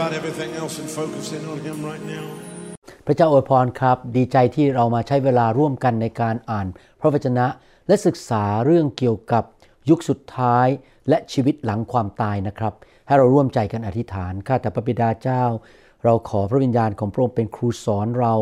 [0.00, 2.26] about everything else and focus in on Him right now.
[3.06, 6.66] พระเจ้าอวยพรครับ ดีใจที่เรามาใช้เวลาร่วมกันในการอ่าน
[7.00, 7.46] พระวจนะ
[7.88, 9.44] และศึกษาเรื่องเกี่ยวกับ
[9.90, 10.66] ยุคสุดท้าย
[11.08, 12.72] และชีวิตหลังความตายนะครับ
[13.06, 15.44] ให้เราร่วมใจกันอธิษฐานข้าแต่พระบิดาเจ้า
[16.04, 18.34] เราขอพระวิญญาณของพระองค์เป็นครูสอนเรา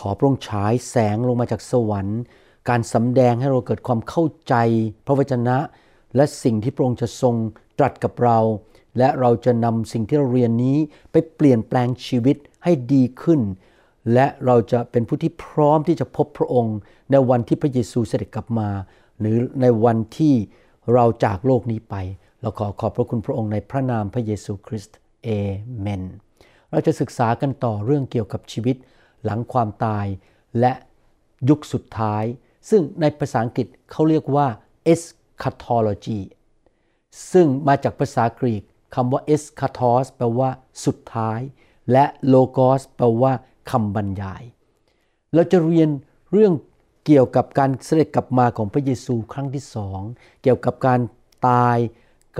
[0.00, 2.20] ขอพระองค์ฉายแสงลงมาจากสวรรค์
[2.68, 4.54] การสำแดงให้เราเกิดความเข้าใจ
[5.06, 5.56] พระวจนะ
[6.16, 7.34] และสิ่งที่พระองค์จะทรง
[7.78, 8.38] ตรัสกับเรา
[8.98, 10.78] และเราจะนำสิ่งที่เราเรียนนี้
[11.12, 13.40] ไปเปลี่ยนแปลงชีวิตให้ดีขึ้น
[14.12, 16.76] และเราจะเป็นผู้ที่พร้อมที่จะพบพระองค์
[17.10, 18.70] ในวันที่พระเยซูเสด็จกลับมา
[19.20, 20.34] หรือในวันที่
[20.94, 21.94] เราจากโลกนี้ไป
[22.40, 25.28] เราขอขอบพระคุณพระองค์ในพระนามพระเยซูคริสต์เอ
[25.80, 26.02] เมน
[26.70, 28.76] เราจะศึกษากันต่อเรื่องเกี่ยวกับชีวิต
[29.24, 30.06] หลังความตาย
[30.60, 30.72] และ
[31.48, 32.24] ยุคสุดท้าย
[32.70, 34.46] ซึ่งในภาษาอังกฤษเขาเรียกว่า
[34.92, 36.20] eschatology
[37.32, 38.62] ซึ่งมาจากภาษากรีก
[38.94, 40.50] คำว่า eschatos แปลว่า
[40.84, 41.40] สุดท้าย
[41.92, 43.32] และ logos แปลว่า
[43.70, 44.42] คำบรรยาย
[45.34, 45.90] เราจะเรียน
[46.32, 46.52] เรื่อง
[47.06, 50.00] เกี่ยวกับการเสด็จกลับมาของพระเยซูครั้งที่สอง
[50.42, 51.00] เกี่ยวกับการ
[51.48, 51.78] ตาย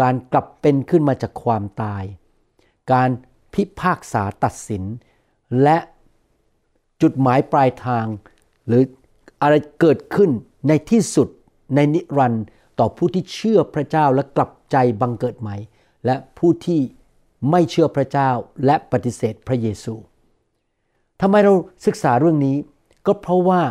[0.01, 2.05] การกลับเป็นขึ้นมาจากความตาย
[2.93, 3.11] การ
[3.55, 4.85] พิพากษาตัดสิน
[5.63, 5.79] และ
[7.03, 8.07] จุดหมายปลายทาง
[8.67, 8.83] หรือ
[9.43, 10.31] อะไรเกิดขึ้น
[10.69, 11.29] ในที่สุด
[11.75, 12.45] ในนิรันด์
[12.79, 15.57] ต่อผู้ที่เชื่อพระเจ้าและกลับใจบังเกิดใหม่
[16.05, 16.81] และผู้ที่
[17.51, 18.31] ไม่เชื่อพระเจ้า
[18.67, 19.95] และปฏิเสธพระเยซู
[21.21, 21.53] ทำไมเรา
[21.87, 22.57] ศึกษาเรื่องนี้
[23.07, 23.63] ก็เพราะว่า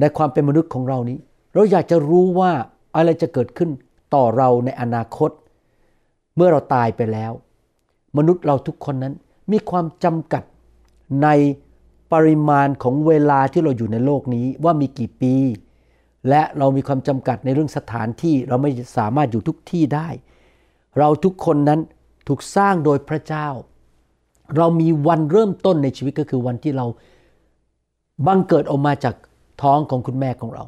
[0.00, 1.18] ในความเป็นมนุษย์ของเรานี้
[1.54, 2.52] เราอยากจะรู้ว่า
[2.96, 3.70] อะไรจะเกิดขึ้น
[4.14, 5.30] ต่อเราในอนาคต
[6.36, 7.32] เมื่อเราตายไปแล้ว
[8.18, 9.14] มนุษย์เราทุกคนนั้น
[9.52, 10.44] มีความจำกัด
[11.22, 11.28] ใน
[12.12, 15.34] ปริมาณของเวลาที่เราอยู่ในโลกนี้ว่ามีกี่ปี
[16.28, 20.08] และเรามีความจำกัดในเรื่องสถานที่เราไม่สามารถอยู่ทุกที่ได้
[20.98, 21.80] เราทุกคนนั้น
[22.26, 23.46] ถูกสร้างโดยพระเจ้า
[24.56, 26.86] เรามีวันเริ่มต้นในชีวิตก็คือวันที่เรา
[28.26, 29.14] บังเกิดออกมาจาก
[29.62, 30.64] ท้องของคุณแม่ของเรา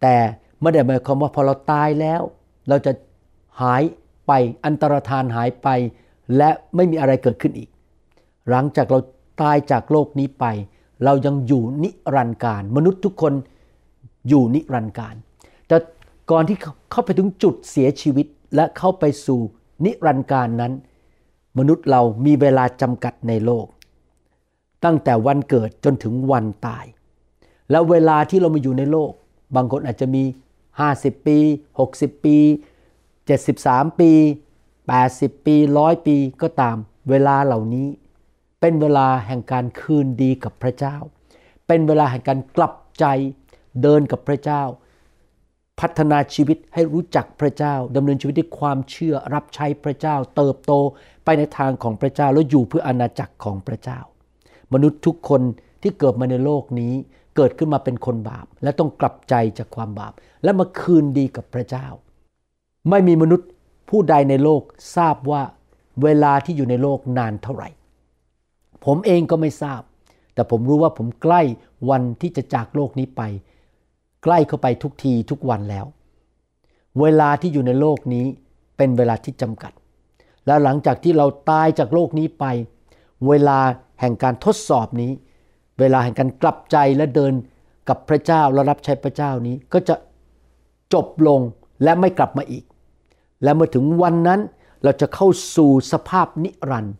[0.00, 0.16] แต่
[0.60, 2.22] ไม่ได้หมายความว่าพอเราตายแล้ว
[2.68, 2.92] เราจะ
[3.62, 3.82] หาย
[4.26, 4.32] ไป
[4.64, 5.68] อันตรธานหายไป
[6.36, 7.68] และไม่มีอะไรเกิดขึ้นอีก
[8.50, 8.98] หลังจากเรา
[9.42, 10.44] ตายจากโลกนี้ไป
[11.04, 13.32] เรายังอยู่นิรันดร์การ มนุษย์ทุกคน
[14.28, 15.14] อยู่นิรันดร์การ
[15.68, 15.76] แต่
[16.30, 16.56] ก่อนที่
[16.90, 19.40] เข้าไปถึงจุดเสียชีวิต และเข้าไปสู่
[19.84, 20.72] นิรันดร์การนั้น
[21.58, 23.66] มนุษย์เรามีเวลาจำกัดในโลก
[24.84, 26.84] ตั้งแต่วันเกิดจนถึงวันตาย
[27.70, 29.12] แล้วเวลาที่เรามาอยู่ในโลก
[29.56, 30.24] บางคนอาจจะมี
[30.74, 31.38] 50 ปี
[31.80, 32.36] 60 ปี
[33.18, 34.10] 73 ปี
[34.78, 36.76] 80 ปีร้อยปีก็ตาม
[37.10, 37.88] เวลาเหล่านี้
[38.60, 40.96] เป็นเวลาแห่งการคืนดีกับพระเจ้า
[41.66, 43.04] เป็นเวลาแห่งการกลับใจ
[43.82, 44.62] เดินกับพระเจ้า
[45.80, 50.72] พัฒนาชีวิตให้รู้จักพระเจ้าดำเนินชีวิตด้วยความเชื่อรับใช้พระเจ้า เติบโต
[51.24, 54.00] ไปในทางของพระเจ้าแล้วอยู่เพื่ออาณาจักรของพระเจ้า
[54.72, 55.42] มนุษย์ทุกคน
[55.82, 56.92] ที่เกิดมาในโลกนี้
[57.36, 60.12] เกิดขึ้นมาเป็นคนบาป และต้องกลับใจจากความบาป
[60.44, 61.86] และมาคืนดีกับพระเจ้า
[62.90, 63.48] ไม่มีมนุษย์
[63.90, 64.62] ผู้ใดในโลก
[64.96, 65.42] ทราบว่า
[66.02, 67.68] เวลาที่อยู่ในโลกนานเท่าไหร่
[68.84, 69.82] ผมเองก็ไม่ทราบ
[70.34, 71.42] แต่ผมรู้ว่าผมใกล้
[71.90, 73.22] วันที่จะจากโลกนี้ไป
[74.24, 75.86] ใกล้เข้าไปทุกทีทุกวันแล้ว
[77.00, 78.26] เวลาที่อยู่ในโลกนี้
[78.76, 79.72] เป็นเวลาที่จำกัด
[80.46, 82.44] แล้วหลังจากที่เราตายจากโลกนี้ไป
[83.28, 83.58] เวลา
[84.00, 85.12] แห่งการทดสอบนี้
[85.78, 87.32] เวลาแห่งการกลับใจและเดิน
[87.88, 89.94] กับพระเจ้าและรับใช้พระเจ้านี้ก็จะ
[90.94, 91.40] จบลง
[91.82, 92.64] และไม่กลับมาอีก
[93.42, 94.40] และเมื่อถึงวันนั้น
[94.82, 96.94] เราจะเข้าสู่สภาพนิรันดร์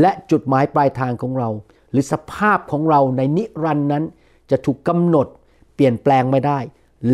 [0.00, 1.48] และจุดหมายปลายทางของเรา
[1.90, 4.04] หรือสภาพของเราในนิรันดร์นั้น
[4.50, 5.26] จะถูกกำหนด
[5.76, 6.58] เปลี่ยนแปลงไม่ได้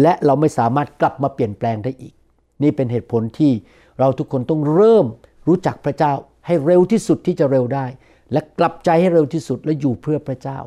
[0.01, 2.15] และเราไม่สามารถกลับมาเปลี่ยนแปลงได้อีก
[2.63, 3.53] นี่เป็นเหตุผลที่
[3.99, 5.07] เราทุกคนต้องเริ่ม
[5.49, 6.13] รู้จักพระเจ้า
[6.47, 7.87] ให้เร็วที่สุดที่จะเร็วได้
[8.33, 10.59] และกลับใจให้เร็วที่สุดและอยู่เพื่อพระเจ้า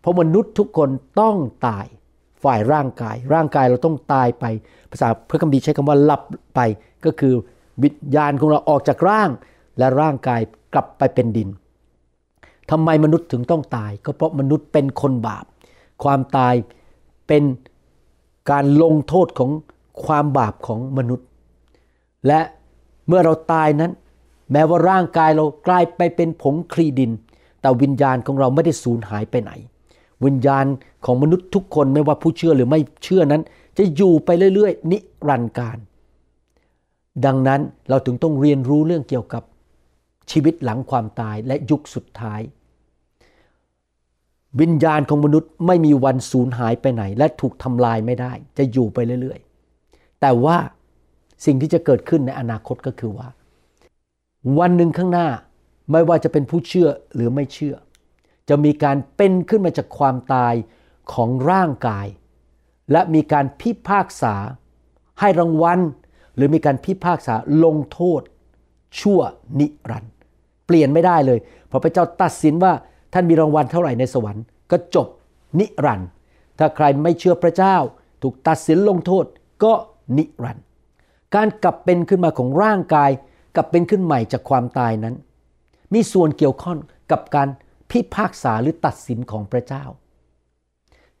[0.00, 0.90] เพราะมนุษย์ทุกคน
[1.20, 1.86] ต้องตาย
[2.44, 4.44] ฝ่ายร่างกาย ร่างกายเราต้องตายไป
[4.90, 6.22] ภาษาพระคัมภีร์ใช้คำว่าหลับ
[6.54, 6.60] ไป
[7.04, 7.34] ก็คือ
[7.82, 9.30] วิญญาณของเราออกจากร่าง
[9.78, 10.40] และร่างกาย
[10.74, 11.48] กลับไปเป็นดิน
[12.70, 15.44] ทำไมมนุษย์ถึงต้องตาย ก็เพราะมนุษย์เป็นคนบาป
[16.04, 16.54] ความตาย
[17.32, 17.50] เป็น
[18.50, 19.50] การลงโทษของ
[20.04, 21.26] ความบาปของมนุษย์
[22.26, 22.40] และ
[23.06, 23.92] เมื่อเราตายนั้น
[24.52, 27.10] แม้ว่าร่างกายเรากลายไปเป็นผงคลีดิน
[27.60, 29.52] แต่วิญญาณของเราไม่ได้สูญหายไปไหน
[30.24, 30.64] วิญญาณ
[31.04, 33.42] ของมนุษย์ทุกคนไม่ว่าผู้เชื่อหรือไม่เชื่อนั้น
[33.78, 34.98] จะอยู่ไปเรื่อยๆ นิ
[35.28, 35.78] รันดร์การ
[37.24, 39.42] ดังนั้นเราถึงต้องเรียนรู้เรื่องเกี่ยวกับ
[40.30, 42.40] ชีวิตหลังความตายและยุคสุดท้าย
[44.60, 50.56] วิญญาณของมนุษย์ไม่มีวันสูญหายไปไหน และถูกทำลายไม่ได้ จะอยู่ไปเรื่อยๆ แต่ว่า
[51.44, 53.28] สิ่งที่จะเกิดขึ้นในอนาคตก็คือว่า
[54.58, 55.28] วันหนึ่งข้างหน้า
[55.90, 57.74] ไม่ว่าจะเป็นผู้เชื่อหรือไม่เชื่อ
[58.48, 60.54] จะมีการเป็นขึ้นมาจากความตาย
[61.12, 62.06] ของร่างกาย
[62.92, 64.34] และมีการพิพากษา
[65.20, 65.80] ให้รางวัล
[66.36, 67.34] หรือมีการพิพากษา
[67.64, 68.20] ลงโทษ
[69.00, 69.20] ชั่ว
[69.60, 70.12] นิรันดร์
[70.66, 71.38] เปลี่ยนไม่ได้เลย
[71.70, 72.72] พอพระเจ้าตัดสินว่า
[73.12, 75.08] ท่านมีรางวัลเท่าไหร่ในสวรรค์ก็จบ
[75.58, 76.08] นิรันด์
[76.58, 77.76] ถ้าใครไม่เชื่อพระเจ้า
[78.22, 79.24] ถูกตัดสินลงโทษ
[79.64, 79.72] ก็
[80.16, 80.64] นิรันด์
[81.34, 83.10] การกลับเป็นขึ้นมาของร่างกาย
[83.56, 85.14] กลับเป็นขึ้นใหม่จากความตายนั้น
[85.92, 86.78] มีส่วนเกี่ยวข้อง
[87.10, 87.48] กับการ
[87.90, 89.84] พิพากษาหรือตัดสินของพระเจ้า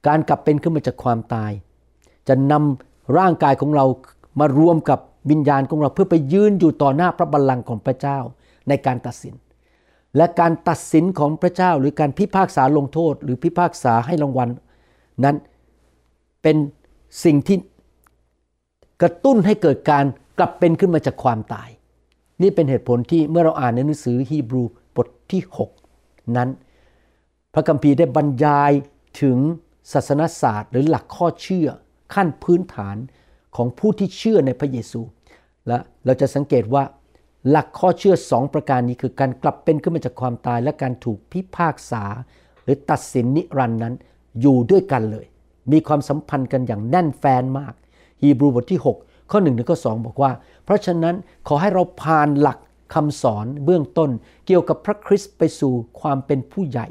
[0.06, 1.52] การกลับเป็นขึ้นมาจากความตาย
[2.28, 3.84] จะนำร่างกายของเรา
[4.40, 4.98] มารวมกับ
[5.30, 8.18] วิญญาณของเราเพื่อไปยืนอยู่ต่อหน้าพระบัลลังก์ของพระเจ้า
[8.68, 9.34] ในการตัดสิน
[10.16, 14.48] และการตัดสินของพระเจ้าหรือการพิพากษาลงโทษ หรือพิพากษาให้รางวัล
[15.24, 15.36] นั้น
[16.42, 16.56] เป็น
[17.24, 17.58] สิ่งที่
[19.02, 20.04] กระตุ้นให้เกิดการ
[20.38, 21.70] กลับเป็นขึ้นมาจากความตาย
[22.42, 24.62] นี่เป็นเหตุผลที่เมื่อเราอ่านในหนังสือฮีบรู
[24.96, 25.42] บทที่
[25.88, 26.48] 6 นั้น
[27.54, 28.72] พระคัมภีร์ได้บรรยาย
[29.22, 29.38] ถึง
[29.92, 31.68] ศาสนศาสตร์ หรือหลักข้อเชื่อ
[32.14, 32.96] ขั้นพื้นฐาน
[33.56, 35.00] ของผู้ที่เชื่อในพระเยซู
[35.68, 36.84] และเราจะสังเกตว่า
[37.50, 42.04] หลักข้อเชื่อสองประการนี้คือการกลับเป็นขึ้นมาจากความตายและการถูกพิพากษา
[42.64, 43.94] หรือตัดสินนิรันดร์นั้น
[44.40, 45.26] อยู่ด้วยกันเลย
[45.72, 47.74] มีความสัมพันธ์กันอย่างแน่นแฟนมาก
[48.22, 50.32] ฮีบรูบทที่ 6 ข้อ1ถึงข้อ2บอกว่า
[50.64, 51.14] เพราะฉะนั้น
[51.48, 52.58] ขอให้เราผ่านหลัก
[52.94, 54.10] คำสอนเบื้องต้น
[54.46, 56.88] เกี่ยวกับพระคริสต์ไปสู่ความเป็นผู้ใหญ่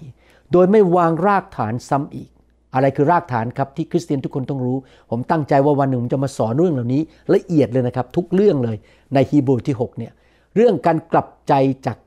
[0.51, 2.29] โดยไม่วางรากฐานซ้ำอีก
[2.73, 4.77] อะไรคือรากฐานครับที่คริสเตียนทุกคนต้องรู้
[5.09, 7.01] ผมตั้งใจว่าวันหนึ่งผมจะมาสอนเรื่องเหล่านี้
[7.35, 8.77] ละเอียดเลยนะครับทุกเรื่องเลย
[9.13, 10.11] ในฮีบรูที่6เนี่ย
[10.55, 11.53] เรื่องการกลับใจ
[11.85, 11.97] จาก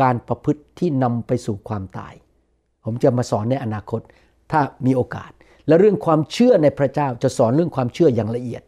[0.00, 2.14] การประพฤติที่นำไปสู่ความตาย
[2.84, 4.00] ผมจะมาสอนในอนาคต
[4.50, 5.30] ถ้ามีโอกาส
[5.66, 8.62] และเรื่องความเชื่อในพระเจ้าจะสอนเรื่องความเชื่ออย่างละเอียด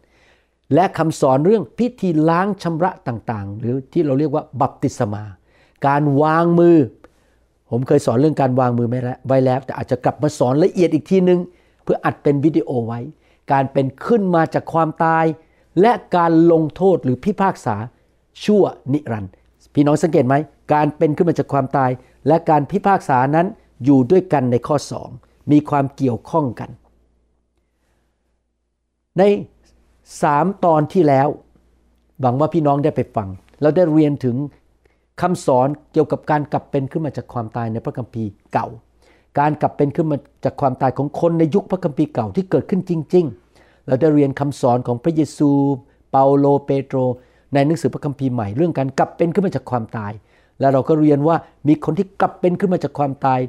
[0.74, 5.24] และคำสอนเรื่องพิธีล้างชำระต่างๆ หรือที่เราเรียกว่าบัพติศมา
[5.86, 6.78] การวางมือ
[7.70, 11.40] ผมเคยสอนเรื่องการวางมือไว้แล้ว แต่อาจจะกลับมาสอนละเอียดอีกทีนึง
[11.84, 13.00] เพื่ออัดเป็นวิดีโอไว้
[13.52, 15.24] การเป็นขึ้นมาจากความตาย
[15.80, 17.76] และการลงโทษหรือพิพากษา
[18.44, 19.32] ชั่วนิรันดร์
[19.74, 20.34] พี่น้องสังเกตไหม
[20.72, 21.90] การเป็นขึ้นมาจากความตาย
[22.28, 23.46] และการพิพากษานั้น
[23.84, 25.08] อยู่ด้วยกันในข้อสอง
[25.50, 26.70] มีความเกี่ยวข้องกัน
[29.18, 29.22] ใน
[30.22, 31.28] สามตอนที่แล้ว
[32.20, 33.28] หวังว่าพี่น้องได้ไปฟัง
[33.62, 34.36] เราได้เรียนถึง
[35.20, 38.66] คำสอนเกี่ยวกับการกลับเป็นขึ้นมาจากความตายในพระคัมภีร์เก่า
[39.38, 43.26] การกลับเป็นขึ้นมาจากความตายของคนในยุคพระคัมภีร์เก่าที่เกิดขึ้นจริง
[43.56, 45.50] ๆ เราได้เรียนคำสอนของพระเยซู
[46.10, 46.98] เปาโล เปโตร
[47.54, 50.12] ในหนังสือพระคัมภีร์ใหม่เรื่องการกลับเป็นขึ้นมาจากความตาย
[50.60, 51.36] และเราก็เรียนว่า
[51.68, 53.40] มีคนที่กลับเป็นขึ้นมาจากความตาย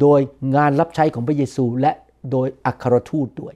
[0.00, 0.20] โดย
[0.56, 1.92] งานรับใช้ของพระเยซูและ
[2.30, 3.54] โดยอัครทูตด้วย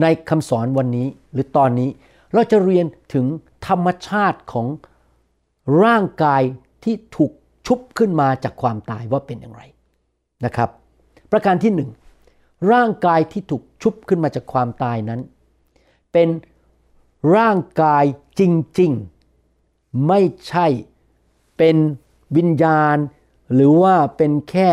[0.00, 1.90] ในคำสอนวันนี้หรือตอนนี้
[2.32, 3.26] เราจะเรียนถึง
[3.68, 4.66] ธรรมชาติของ
[5.84, 6.42] ร่างกาย
[6.84, 7.32] ที่ถูก
[7.66, 9.62] ชุบขึ้นมาจากความตายว่าเป็นอย่างไร
[10.44, 10.70] นะครับ
[11.32, 11.90] ประการที่หนึ่ง
[12.72, 15.20] ร่างกายที่ถูกชุบขึ้นมาจากความตายนั้น
[16.12, 16.28] เป็น
[17.36, 18.04] ร่างกาย
[18.38, 18.40] จ
[18.80, 20.66] ริงๆ ไม่ใช่
[21.56, 21.76] เป็น
[22.36, 22.96] วิญญาณ
[23.54, 24.70] หรือว่าเป็นแค่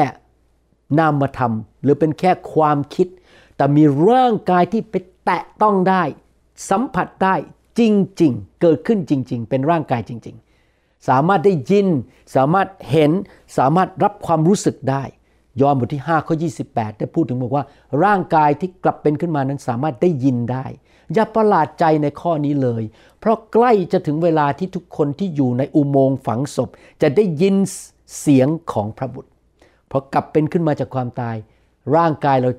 [1.00, 1.54] นามธรรม
[1.84, 3.08] หรือเป็นแค่ความคิด
[3.56, 6.04] แต่มีร่างกายที่ไปแตะต้องได้
[6.70, 7.36] สัมผัสได้
[7.80, 7.82] จ
[8.22, 10.36] ริง ๆ เกิดขึ้นจริง ๆ เป็นร่างกายจริง
[10.72, 11.88] ๆ สามารถได้ยิน
[12.36, 13.12] สามารถเห็น
[13.58, 15.04] สามารถรับความรู้สึกได้
[15.62, 16.36] ยอห์นบทที่5ข้อ
[16.68, 17.66] 28 ได้พูดถึงบอกว่า
[18.04, 20.66] ร่างกายที่กลับเป็นขึ้นมานั้นสามารถได้ยินได้
[21.14, 22.84] อย่าประหลาดใจในข้อนี้เลย
[23.20, 26.70] เพราะใกล้จะถึงเวลาที่ทุกคนที่อยู่ในอุโมงค์ฝังศพ
[27.02, 27.56] จะได้ยิน
[28.20, 29.30] เสียงของพระบุตร
[29.92, 31.36] พอกลับเป็นขึ้นมาจากความตาย
[31.96, 32.52] ร่างกายเรา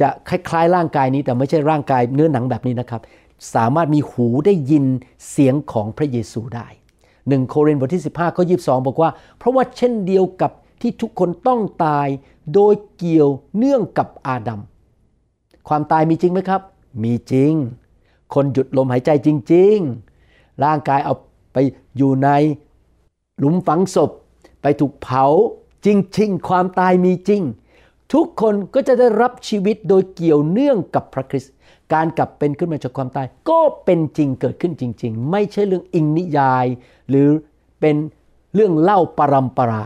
[0.00, 3.02] จะคล้ายๆ ร่างกายนี้แต่ไม่ใช่ร่างกายเนื้อหนังแบบนี้นะครับ
[3.54, 4.84] สามารถมีหูได้ยิน
[5.30, 6.68] เสียงของพระเยซูได้
[7.28, 12.08] หนึ่งโครินธ์บทที่ 15ข้อ22 บอกว่า เพราะว่าเช่นเดียวกับที่ทุกคนต้องตาย
[12.54, 14.60] โดยเกี่ยวเนื่องกับอาดัม
[15.68, 16.60] ความตายมีจริงไหมครับ
[17.02, 17.52] มีจริง
[18.34, 19.76] คนหยุดลมหายใจจริง
[20.20, 21.14] ๆ ร่างกายเอา
[21.52, 21.56] ไป
[21.96, 22.28] อยู่ใน
[23.38, 24.10] หลุมฝังศพ
[24.62, 25.24] ไปถูกเผา
[25.86, 27.42] จริง ๆ ความตายมีจริง
[28.12, 31.54] ทุกคนก็จะได้รับชีวิตโดยเกี่ยวเนื่องกับพระคริสต์
[31.92, 36.66] การกลับเป็นขึ้นมาจากความตาย ก็เป็นจริงเกิดขึ้นจริง ๆ ไม่ใช่เรื่องอิงนิยาย
[37.08, 37.28] หรือ
[37.80, 37.96] เป็น
[38.54, 39.84] เรื่องเล่าปรำปรา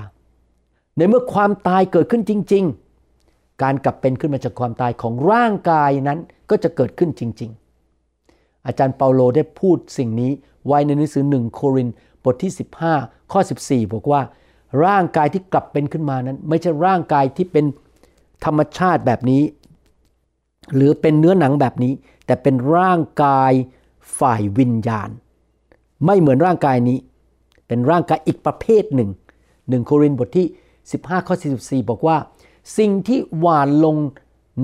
[0.97, 2.82] ในเมื่อความตายเกิดขึ้นจริง ๆ
[3.63, 6.19] การกลับเป็นขึ้นมาจากความตายของร่างกายนั้น
[6.51, 7.51] ก็จะเกิดขึ้นจริง
[8.09, 10.31] ๆ อาจารย์เปาโลได้พูดสิ่งนี้
[10.67, 11.89] ไว้ในหนังสือหนึ่งโคริน
[12.25, 12.53] บทที่
[12.93, 14.21] 15 ข้อ 14 บอกว่า
[14.85, 17.65] ร่างกายที่กลับเป็นขึ้นมานั้น ไม่ใช่ร่างกายที่เป็น
[18.45, 19.43] ธรรมชาติแบบนี้
[20.75, 21.93] หรือเป็นเนื้อหนังแบบนี้
[22.27, 23.53] แต่เป็นร่างกาย
[24.19, 25.11] ฝ่ายวิญญาณ
[26.07, 26.99] ไม่เหมือนร่างกายนี้
[27.67, 29.11] เป็นร่างกายอีกประเภทหนึ่ง
[29.69, 30.47] หนึ่งโครินบทที่
[30.87, 32.17] 15 ข้อ 44 บอกว่า
[32.79, 33.97] สิ่งที่หวานลง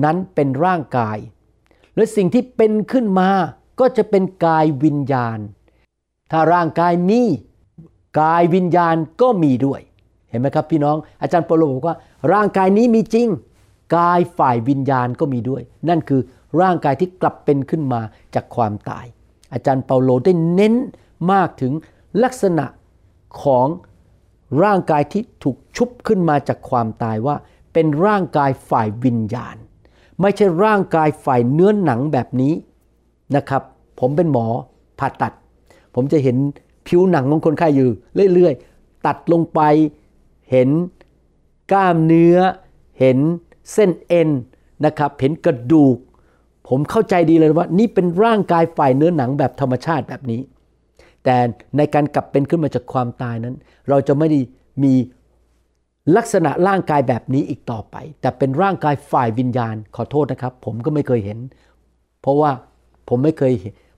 [0.03, 1.17] นั้นเป็นร่างกาย
[1.95, 3.29] และสิ่งที่เป็นขึ้นมา
[3.79, 5.39] ก็จะเป็นกายวิญญาณ
[6.31, 7.21] ถ้าร่างกายมี
[8.21, 9.81] กายวิญญาณก็มีด้วย
[10.29, 11.97] เห็นไหมครับพี่น้อง อาจารย์เปโลบอกว่า
[12.33, 13.27] ร่างกายนี้มีจริง
[13.97, 16.21] กายฝ่ายวิญญาณก็มีด้วย นั่นคือ
[16.61, 18.01] ร่างกายที่กลับเป็นขึ้นมา
[18.35, 19.05] จากความตาย
[19.53, 20.73] อาจารย์เปาโลได้เน้น
[21.31, 21.73] มากถึง
[22.23, 22.65] ลักษณะ
[23.43, 23.67] ของ
[24.63, 27.35] ร่างกายที่ถูกชุบขึ้นมาจากความตายว่า
[27.79, 29.55] เป็นร่างกายฝ่ายวิญญาณ
[30.21, 32.53] ไม่ใช่ร่างกายฝ่ายเนื้อหนังแบบนี้
[33.35, 33.63] นะครับ
[33.99, 34.47] ผมเป็นหมอ
[34.99, 35.33] ผ่าตัด
[35.95, 36.37] ผมจะเห็น
[36.87, 37.87] ผิวหนังของคนไข้อยู่
[38.33, 39.59] เรื่อยๆ ตัดลงไป
[40.51, 40.69] เห็น
[41.71, 42.37] กล้ามเนื้อ
[42.99, 43.17] เห็น
[43.73, 44.29] เส้นเอ็น
[44.85, 45.97] นะครับเห็นกระดูก
[46.67, 50.41] ผมเข้าใจดีเลยว่า นี่เป็นร่างกายฝ่ายเนื้อหนังแบบธรรมชาติแบบนี้
[51.23, 51.37] แต่
[51.77, 53.55] ในการกลับเป็นขึ้นมาจากความตายนั้น
[53.89, 54.39] เราจะไม่ได้
[54.83, 54.93] มี
[56.15, 61.39] ลักษณะร่างกายแบบนี้อีกต่อไป แต่เป็นร่างกายฝ่ายวิญญาณ ขอโทษนะครับ ผมก็ไม่เคยเห็น
[62.21, 62.51] เพราะว่า
[63.09, 63.53] ผมไม่เคย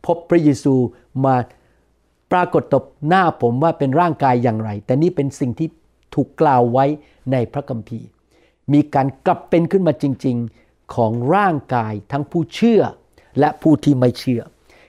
[0.06, 0.74] พบพระเยซู
[1.26, 1.36] มา
[2.32, 5.70] ปรากฏตบหน้าผมว่าเป็นร่างกายอย่างไร แต่นี่เป็นสิ่งที่
[6.16, 6.86] ถูกกล่าวไว้
[7.32, 8.08] ในพระคัมภีร์
[8.74, 12.82] มีการกลับเป็นขึ้นมาจริง ๆของร่างกายทั้งผู้เชื่อ
[13.40, 14.42] และผู้ที่ไม่เชื่อ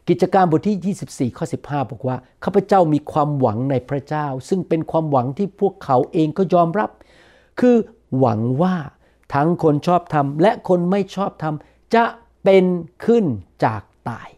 [0.09, 6.91] กิจการบทที่ 24 ข้อ 15 บอกว่าข้าพเจ้ามีความหวังในพระเจ้า ซึ่งเป็นความหวังที่พวกเขาเองก็ยอมรับ
[7.61, 7.77] คือ
[8.19, 8.75] หวังว่า
[9.35, 11.55] ทั้งคนชอบธรรมและคนไม่ชอบธรรม
[11.95, 12.05] จะ
[12.45, 12.65] เป็น
[13.05, 13.25] ขึ้น
[13.65, 14.29] จากตาย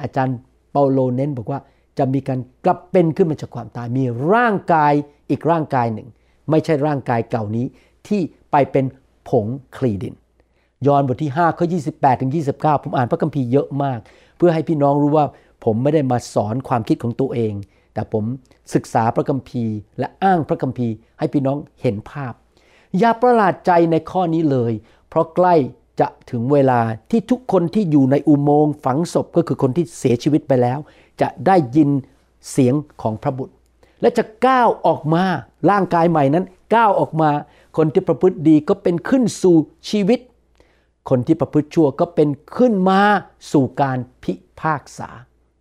[0.00, 0.36] อาจารย์
[0.72, 1.60] เปาโลเน้นบอกว่า
[1.98, 4.92] จะมีการกลับเป็นขึ้นมาจากความตาย มีร่างกาย
[5.30, 6.08] อีกร่างกายหนึ่ง
[6.50, 7.66] ไม่ใช่ร่างกายเก่านี้
[8.08, 8.20] ที่
[8.50, 8.84] ไปเป็น
[9.28, 9.46] ผง
[9.76, 10.14] คลีดิน
[10.86, 13.98] ยอห์นบทที่5ข้อ28ถึง29 ผมอ่านพระคัมภีร์เยอะมาก
[14.44, 15.26] พื่อให้พี่น้องรู้ว่า
[15.64, 17.52] ผมไม่ได้มาสอนความคิดของตัวเอง
[17.94, 18.24] แต่ผม
[18.74, 22.32] ศึกษาพระคัมภีร์ และอ้างพระคัมภีร์ ให้พี่น้องเห็นภาพ
[22.98, 24.72] อย่าประหลาดใจในข้อนี้เลย
[25.08, 25.54] เพราะใกล้
[26.00, 26.80] จะถึงเวลา
[27.10, 30.78] ที่ทุกคนที่อยู่ในอุโมงค์ฝังศพก็คือคนที่เสียชีวิตไปแล้ว
[31.20, 31.90] จะได้ยิน
[32.50, 33.54] เสียงของพระบุตร
[34.00, 35.24] และจะก้าวออกมา
[35.70, 36.44] ร่างกายใหม่นั้น
[36.74, 37.30] ก้าวออกมา
[37.76, 39.56] คนที่ประพฤติดีก็เป็นขึ้นสู่
[39.90, 40.20] ชีวิต
[41.08, 43.00] คนที่ประพฤติชั่วก็เป็นขึ้นมา
[43.52, 45.08] สู่การพิพากษา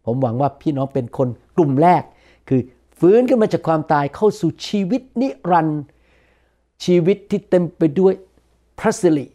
[0.05, 2.03] ผมหวังว่าพี่น้องเป็นคนกลุ่มแรก
[2.49, 2.61] คือ
[2.99, 5.83] ฟื้นขึ้นมาจากความตายเข้าสู่ชีวิตนิรันดร์
[6.85, 8.13] ชีวิตที่เต็มไปด้วย
[8.79, 9.25] พระสิริ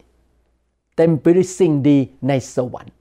[0.96, 1.98] เต็มไปด้วยสิ่งดี
[2.28, 2.94] ในสวรรค์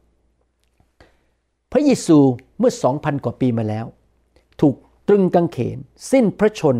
[1.71, 2.17] พระเยซู
[2.59, 3.85] เมื่อสองพันกว่าปีมาแล้ว
[4.61, 4.75] ถูก
[5.07, 5.77] ตรึงกางเขน
[6.11, 6.77] สิ้นพระชน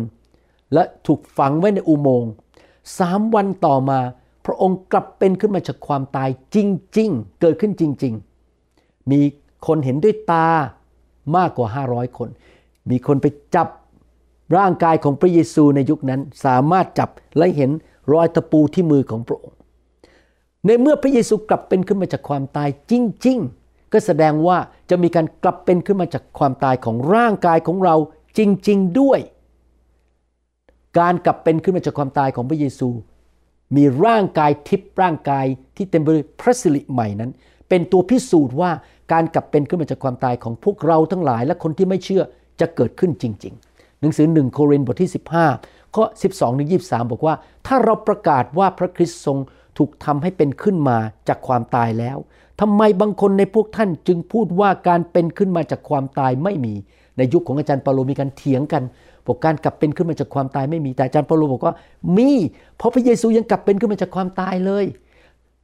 [0.74, 2.32] และถูกฝังไว้ในอุโมงค์
[2.98, 4.00] สามวันต่อมา
[4.46, 6.56] พระองค์กลับเป็นขึ้นมาจากความตายจ
[6.98, 8.14] ริง ๆ เกิดขึ้นจริง
[8.62, 9.20] ๆ มี
[9.66, 10.48] คนเห็นด้วยตา
[11.36, 12.28] มากกว่า 500 คน
[12.90, 13.68] มีคนไปจับ
[14.56, 17.70] ร่างกายของพระเยซูในยุคนั้น สามารถจับและเห็น
[18.12, 19.58] รอยตะปูที่มือของพระองค์
[20.66, 22.92] ในเมื่อพระเยซูกลับเป็นขึ้นมาจากความตายจ
[23.26, 24.58] ริง ๆ ก็แสดงว่า
[24.90, 27.96] จะมีการกลับเป็นขึ้นมาจากความตายของร่างกายของเรา
[28.38, 29.20] จริง ๆ ด้วย
[30.98, 32.88] การกลับเป็นขึ้นมาจากความตายของพระเยซู
[33.76, 35.46] มีร่างกายทิพย์ร่างกาย
[35.76, 37.30] ที่เต็มไปด้วยพระสิริใหม่นั้น
[37.68, 38.70] เป็นตัวพิสูจน์ว่า
[39.12, 42.22] การกลับเป็นขึ้นมาจากความตายของพวกเราทั้งหลายและคนที่ไม่เชื่อ
[42.60, 45.10] จะเกิดขึ้นจริง ๆ หนังสือหนึ่งโครินธ์บทที่
[45.52, 47.34] 15ข้อ12ถึง23 บอกว่า
[47.66, 49.38] ถ้าเราประกาศว่าพระคริสต์ทรง
[49.78, 52.18] ถูกทำให้เป็นขึ้นมาจากความตายแล้ว
[52.60, 56.74] ทำไมบางคนในพวกท่านจึงพูดว่าการเป็นขึ้นมาจากความตายไม่มี
[57.16, 58.82] ในยุคของอาจารย์เปาโลมีการเถียงกัน
[59.26, 61.74] บอกการกลับเป็นขึ้นมาจากความตายไม่มีแต่อาจารย์เปาโลบอกว่า
[62.16, 62.30] มี
[62.76, 64.84] เพราะพระเยซูยังกลับเป็นขึ้นมาจากความตายเลย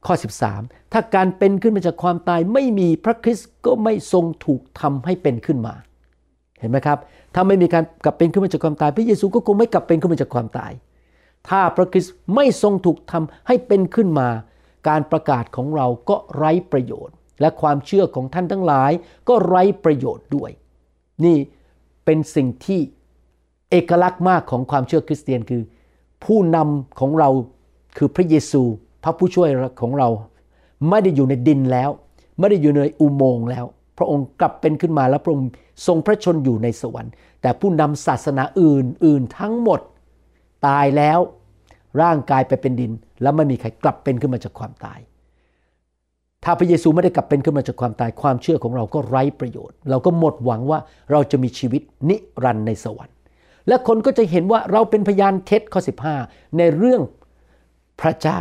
[0.05, 0.15] ข้อ
[0.53, 5.73] 13 ถ้าการเป็นขึ้นมาจากความตายไม่มีพระคริสต์ก็ไม่ทรงถูกทำให้เป็นขึ้นมา
[6.59, 6.99] เห็นไหมครับ
[7.35, 10.71] ถ้าไม่มีการกลับเป็นขึ้นมาจากความตาย พระเยซูก็คงไม่กลับเป็นขึ้นมาจากความตาย
[11.49, 14.29] ถ้าพระคริสต์ไม่ทรงถูกทำให้เป็นขึ้นมา
[14.89, 18.91] การประกาศของเราก็ไร้ประโยชน์ และความเชื่อของท่านทั้งหลาย
[19.29, 20.51] ก็ไร้ประโยชน์ด้วย
[21.25, 21.37] นี่
[22.05, 22.79] เป็นสิ่งที่
[23.73, 25.61] เอกลักษณ์มากของความเชื่อคริสเตียนคือ
[26.23, 27.29] ผู้นำของเรา
[27.97, 28.61] คือพระเยซู
[29.03, 29.49] พระผู้ช่วย
[29.81, 30.09] ของเรา
[30.89, 31.89] ไม่ได้อยู่ในดินแล้ว
[32.39, 33.65] ไม่ได้อยู่ในอุโมงค์แล้ว
[33.97, 35.47] พระองค์กลับเป็นขึ้นมาแล้วพระองค์
[35.87, 37.11] ทรงพระชนอยู่ในสวรรค์
[37.41, 39.79] แต่ผู้นำศาสนาอื่นอื่นทั้งหมด
[40.67, 41.19] ตายแล้ว
[42.01, 44.99] ร่างกายไปเป็นดิน แล้วไม่มีใครกลับเป็นขึ้นมาจากความตาย
[46.43, 50.79] ถ้าพระเยซูไม่ได้กลับเป็นขึ้นมาจากความตายความเชื่อของเราก็ไร้ประโยชน์ เราก็หมดหวังว่า
[51.11, 53.12] เราจะมีชีวิตนิรันดร์ในสวรรค์
[53.67, 55.81] และคนก็จะเห็นว่าเราเป็นพยานเท็จข้อ
[56.19, 57.01] 15 ในเรื่อง
[58.01, 58.39] พระเจ้า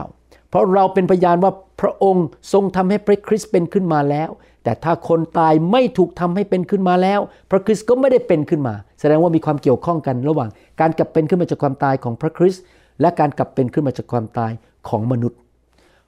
[0.49, 4.31] เพราะเราเป็นพยานว่าพระองค์ทรงทำให้พระคริสต์เป็นขึ้นมาแล้ว
[4.65, 10.51] แต่ถ้าคนตายไม่ถูกทำให้เป็นขึ้นมาแล้ว พระคริสต์ก็ไม่ได้เป็นขึ้นมา แสดงว่ามีความเกี่ยวข้องกันระหว่าง
[10.81, 12.63] การกลับเป็นขึ้นมาจากความตายของพระคริสต์
[13.01, 14.53] และการกลับเป็นขึ้นมาจากความตาย
[14.89, 15.39] ของมนุษย์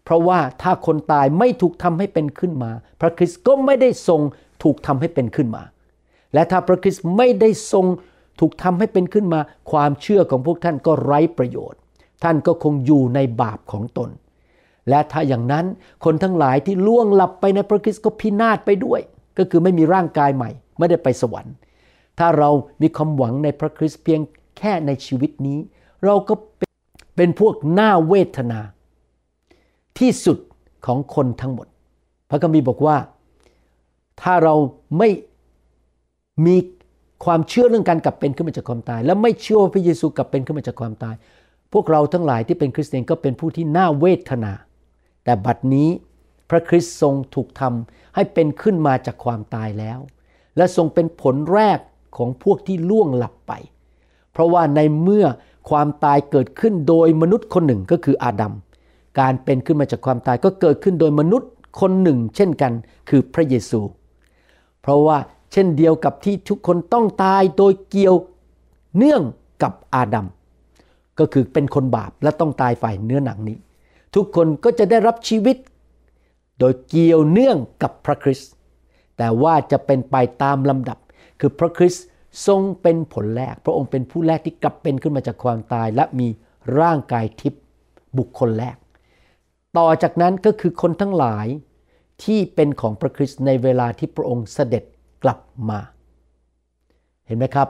[0.05, 4.21] เพราะว่าถ้าคนตายไม่ถูกทำให้เป็นขึ้นมา พระคริสต์ก็ไม่ได้ทรง
[4.63, 5.63] ถูกทำให้เป็นขึ้นมา
[6.35, 7.87] และถ้าพระคริสต์ไม่ได้ทรง
[8.41, 11.81] ถูกทำให้เป็นขึ้นมาความเชื่อของพวกท่านก็ไร้ประโยชน์
[12.25, 14.11] ท่านก็คงอยู่ในบาปของตน
[14.89, 15.67] และถ้าอย่างนั้น
[16.05, 19.01] คนทั้งหลายที่ล่วงหลับไปในพระคริสต์ก็พินาศไปด้วย
[19.39, 21.55] ก็คือไม่มีร่างกายใหม่ ไม่ได้ไปสวรรค์
[22.19, 22.51] ถ้าเรา
[22.83, 24.21] มีความหวังในพระคริสต์เพียง
[24.59, 25.59] แค่ในชีวิตนี้
[26.05, 26.35] เราก็
[27.17, 28.61] เป็นพวกหน้าเวทนา
[29.99, 30.39] ที่สุด
[30.87, 31.67] ของคนทั้งหมด
[32.31, 32.97] พระคัมภีร์บอกว่า
[34.23, 34.55] ถ้าเรา
[34.99, 35.09] ไม่
[36.47, 36.57] มี
[37.25, 41.15] ความเชื่อเรื่องการกลับเป็นขึ้นมาจากความตาย และไม่เชื่อว่าพระเยซูกลับเป็นขึ้นมาจากความตาย
[41.73, 44.53] พวกเราทั้งหลายที่เป็นคริสเตียนก็เป็นผู้ที่น่าเวทนา
[45.25, 45.89] แต่บัดนี้
[46.51, 49.99] พระคริสต์ทรงถูกทำให้เป็นขึ้นมาจากความตายแล้ว
[50.57, 51.79] และทรงเป็นผลแรก
[52.17, 53.53] ของพวกที่ล่วงหลับไป
[54.33, 55.27] เพราะว่าในเมื่อ
[55.71, 58.53] ความตายเกิดขึ้นโดยมนุษย์คนหนึ่งก็คืออาดัม
[59.21, 62.73] การเป็นขึ้นมาจากความตายก็เกิดขึ้นโดยมนุษย์คนหนึ่ง เช่นกัน
[63.09, 63.81] คือพระเยซู
[64.83, 65.19] เพราะว่า
[65.55, 68.17] เช่นเดียวกับที่ทุกคนต้องตายโดยเกี่ยว
[68.97, 69.23] เนื่อง
[69.63, 70.27] กับอาดัม
[71.19, 73.57] ก็คือเป็นคนบาปและต้องตายฝ่ายเนื้อหนังนี้
[74.15, 75.57] ทุกคนก็จะได้รับชีวิต
[76.59, 78.51] โดยเกี่ยวเนื่องกับพระคริสต์
[79.19, 80.99] แต่ว่าจะเป็นไปตามลำดับ
[81.41, 82.05] คือพระคริสต์
[82.47, 86.29] ทรงเป็นผลแรก พระองค์เป็นผู้แรกที่กลับเป็นขึ้นมาจากความตาย และมี
[86.81, 87.63] ร่างกายทิพย์
[88.19, 88.77] บุคคลแรก
[89.79, 91.47] ต่อจากนั้นก็คือคนทั้งหลาย
[92.25, 94.85] ที่เป็นของพระคริสต์ในเวลาที่พระองค์เสด็จ
[95.25, 95.79] กลับมา
[97.27, 97.69] เห็นไหมครับ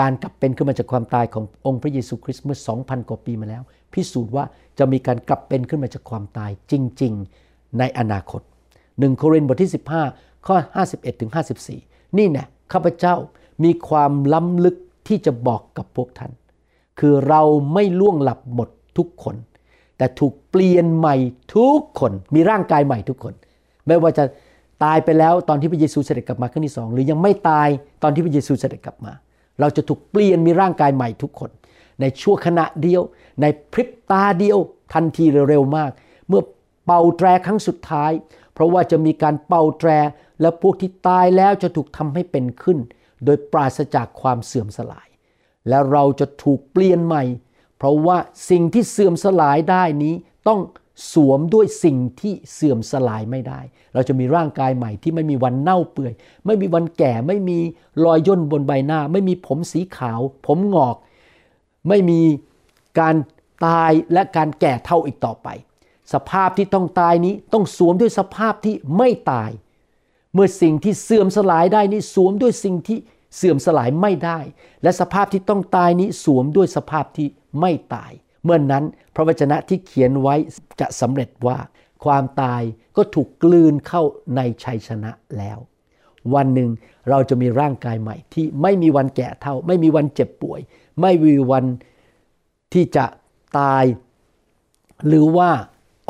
[0.00, 4.44] การกลับเป็นขึ้นมาจากความตายขององค์พระเยซูคริสต์เมื่อ 2,000 กว่าปีมาแล้ว พิสูจน์ว่า
[4.78, 7.12] จะมีการกลับเป็นขึ้นมาจากความตายจริง
[7.44, 8.42] ๆในอนาคต
[8.80, 9.72] 1 โครินธ์บทที่
[10.08, 10.56] 15 ข้อ
[10.88, 11.32] 51ถึง
[11.74, 13.14] 54 นี่แน่ข้าพเจ้า
[13.64, 14.76] มีความล้ำลึก
[15.08, 16.32] ที่จะบอกกับพวกท่าน
[16.98, 19.36] คือเราไม่ล่วงหลับหมดทุกคน
[19.96, 21.16] แต่ถูกเปลี่ยนใหม่
[21.54, 23.34] ทุกคน มีร่างกายใหม่ทุกคน
[23.86, 24.24] ไม่ว่าจะ
[24.84, 27.68] ตายไปแล้วตอนที่พระเยซูเสด็จกลับมาครั้งที่สองหรือยังไม่ตาย
[28.02, 29.12] ตอนที่พระเยซูเสด็จกลับมา
[29.60, 31.50] เราจะถูกเปลี่ยนมีร่างกายใหม่ทุกคน
[32.00, 33.02] ในชั่วขณะเดียว
[33.42, 34.58] ในพริบตาเดียว
[34.94, 35.90] ทันทีเร็วมาก
[36.28, 36.42] เมื่อ
[36.86, 38.12] เป่าแตรครั้งสุดท้าย
[38.54, 39.90] เพราะว่าจะมีการเป่าแตร
[40.40, 42.78] และพวกที่ตายแล้วจะถูกทำให้เป็นขึ้น
[43.24, 45.08] โดยปราศจากความเสื่อมสลาย
[45.68, 47.24] และเราจะถูกเปลี่ยนใหม่
[47.76, 48.18] เพราะว่า
[48.50, 50.14] สิ่งที่เสื่อมสลายได้นี้
[50.48, 50.60] ต้อง
[51.12, 53.60] สวมด้วยสิ่งที่เสื่อมสลายไม่ได้
[53.94, 56.12] เราจะมีร่างกายใหม่ที่ไม่มีวันเน่าเปื่อย
[56.46, 57.58] ไม่มีวันแก่ ไม่มี
[58.04, 60.96] รอยย่นบนใบหน้า ไม่มีผมสีขาว ผมงอก
[61.88, 62.20] ไม่มี
[63.00, 63.16] การ
[63.66, 65.48] ตายและการแก่เท่าอีกต่อไป
[66.12, 69.50] สภาพที่ต้องตายนี้ต้องสวมด้วยสภาพที่ไม่ตาย
[70.34, 72.98] เมื่อสิ่งที่เสื่อมสลายได้นี้สวมด้วยสิ่งที่
[73.36, 74.38] เสื่อมสลายไม่ได้
[74.82, 77.28] และสภาพที่ต้องตายนี้สวมด้วยสภาพที่
[77.60, 78.12] ไม่ตาย
[78.44, 80.34] เมื่อนนั้นพระวจนะที่เขียนไว้
[80.80, 81.58] จะสำเร็จว่า
[82.04, 82.62] ความตาย
[82.96, 84.02] ก็ถูกกลืนเข้า
[84.36, 85.58] ในชัยชนะแล้ว
[86.34, 86.70] วันหนึ่ง
[87.10, 90.60] เราจะมีร่างกายใหม่ที่ไม่มีวันแก่เท่า ไม่มีวันเจ็บป่วย
[91.00, 91.64] ไม่มีวัน
[92.72, 93.04] ที่จะ
[93.58, 93.84] ตาย
[95.06, 95.50] หรือว่า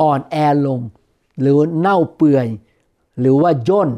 [0.01, 0.81] อ่อนแอลง
[1.41, 2.47] หรือเน่าเปื่อย
[3.19, 3.89] หรือว่าย่น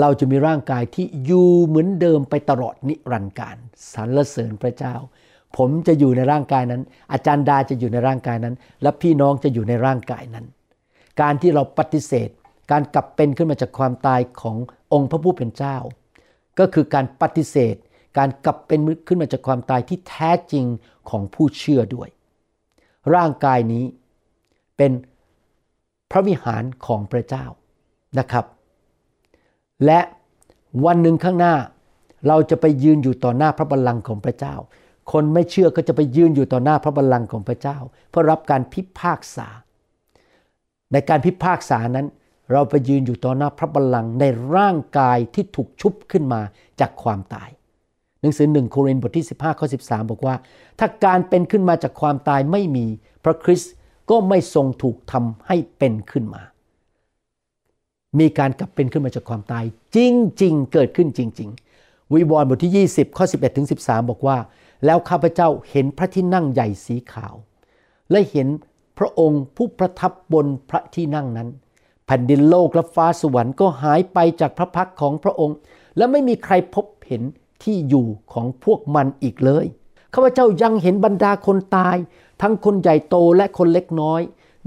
[0.00, 3.56] เราจะมีร่างกายที่อยู่เหมือนเดิมไปตลอดนิรันดร์การ
[3.92, 4.94] สรรเสริญพระเจ้า
[5.56, 10.46] ผมจะอยู่ในร่างกายนั้น อาจารย์ดาจะอยู่ในร่างกายนั้น และพี่น้องจะอยู่ในร่างกายนั้น
[11.20, 12.28] การที่เราปฏิเสธ
[12.70, 14.56] การกลับเป็นขึ้นมาจากความตายของ
[14.92, 15.76] องค์พระผู้เป็นเจ้า
[16.58, 17.76] ก็คือการปฏิเสธ
[18.18, 20.64] การกลับเป็นขึ้นมาจากความตายที่แท้จริง
[21.10, 22.08] ของผู้เชื่อด้วย
[23.14, 23.84] ร่างกายนี้
[24.76, 24.92] เป็น
[26.10, 27.44] พระวิหารของพระเจ้า
[28.18, 28.44] นะครับ
[29.84, 30.00] และ
[30.86, 31.54] วันหนึ่งข้างหน้า
[32.28, 34.54] เราจะไปยืนอยู่ต่อหน้าพระบัลลังก์ของพระเจ้า
[35.12, 37.78] คนไม่เชื่อก็จะไปยืนอยู่ต่อหน้าพระบัลลังก์ของพระเจ้า
[38.10, 39.48] เพื่อรับการพิพากษา
[40.92, 42.06] ในการพิพากษานั้น
[42.52, 44.24] เราไปยืนอยู่ต่อหน้าพระบัลลังก์ใน
[44.56, 46.40] ร่างกายที่ถูกชุบขึ้นมา
[46.80, 47.50] จากความตาย
[48.20, 50.34] หนังสือหนึ่งโครินธ์บทที่ 15 ข้อ 13 บอกว่า
[50.78, 52.86] ถ้าการเป็นขึ้นมาจากความตายไม่มี
[53.24, 53.72] พระคริสต์
[54.10, 56.42] ก็ไม่ทรงถูกทำให้เป็นขึ้นมา
[58.18, 59.64] มีการกลับเป็นขึ้นมาจากความตาย
[59.96, 59.98] จ
[60.42, 64.36] ริง ๆ เกิดขึ้นจริง ๆ วิวรณ์บทที่ 20 ข้อ 11ถึง13 บอกว่า
[64.84, 67.34] แล้วข้าพเจ้าเห็นพระที่นั่งใหญ่สีขาว
[68.10, 68.48] และเห็น
[68.98, 71.48] พระองค์ผู้ประทับบนพระที่นั่งนั้น
[72.06, 75.56] แผ่นดินโลกและฟ้าสวรรค์ก็หายไปจากพระพักของพระองค์
[75.96, 77.22] และไม่มีใครพบเห็น
[77.62, 79.66] ที่อยู่ของพวกมันอีกเลย
[80.14, 81.96] ข้าพเจ้ายังเห็นบรรดาคนตาย
[82.42, 84.20] ทั้งคนใหญ่โตและคนเล็กน้อย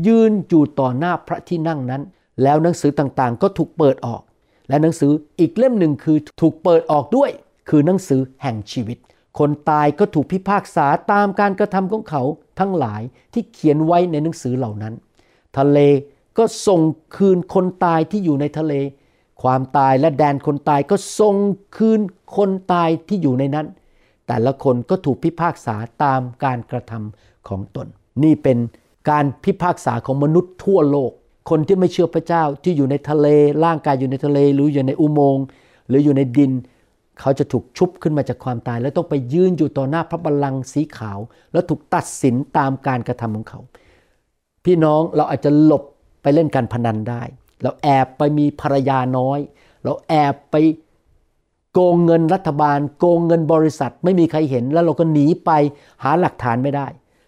[0.08, 2.01] ยืนอยู่ต่อหน้าพระที่นั่งนั้น
[2.43, 4.21] แล้วหนังสือต่างๆ ก็ถูกเปิดออก
[4.69, 7.30] และหนังสืออีกเล่มหนึ่งคือถูกเปิดออกด้วย
[7.69, 8.97] คือหนังสือแห่งชีวิต
[9.39, 12.21] คนตายก็ถูกพิพากษาตามการกระทำของเขา
[12.60, 13.02] ทั้งหลาย
[13.34, 14.93] ที่เขียนไว้ในหนังสือเหล่านั้น
[15.58, 15.80] ทะเล
[16.38, 16.82] ก็ส่ง
[17.15, 18.73] คืนคนตายที่อยู่ในทะเล
[19.41, 21.36] ความตายและแดนคนตายก็ส่ง
[21.78, 22.00] คืน
[22.38, 23.67] คนตายที่อยู่ในนั้น
[24.28, 27.88] แต่ละคนก็ถูกพิพากษาตามการกระทำของตน
[28.23, 28.58] นี่เป็น
[29.10, 31.12] การพิพากษาของมนุษย์ทั่วโลก
[31.50, 33.28] คนที่ไม่เชื่อพระเจ้าที่อยู่ในทะเล
[33.65, 35.45] ร่างกายอยู่ในทะเล หรืออยู่ในอุโมงค์
[35.88, 36.52] หรืออยู่ในดิน
[37.19, 41.19] เขาจะถูกชุบขึ้นมาจากความตาย แล้วต้องไปยืนอยู่ต่อหน้าพระบัลลังก์สีขาว
[41.51, 43.60] แล้วถูกตัดสินตามการกระทำของเขา
[44.65, 45.84] พี่น้องเราอาจจะหลบ
[46.21, 47.21] ไปเล่นการพนันได้
[47.62, 49.39] เราแอบไปมีภรรยาน้อย
[49.84, 50.56] เราแอบไป
[51.73, 55.51] โกงเงินรัฐบาล โกงเงินบริษัท ไม่มีใครเห็นแล้วเราก็หนีไป
[56.03, 56.88] หาหลักฐานไม่ได้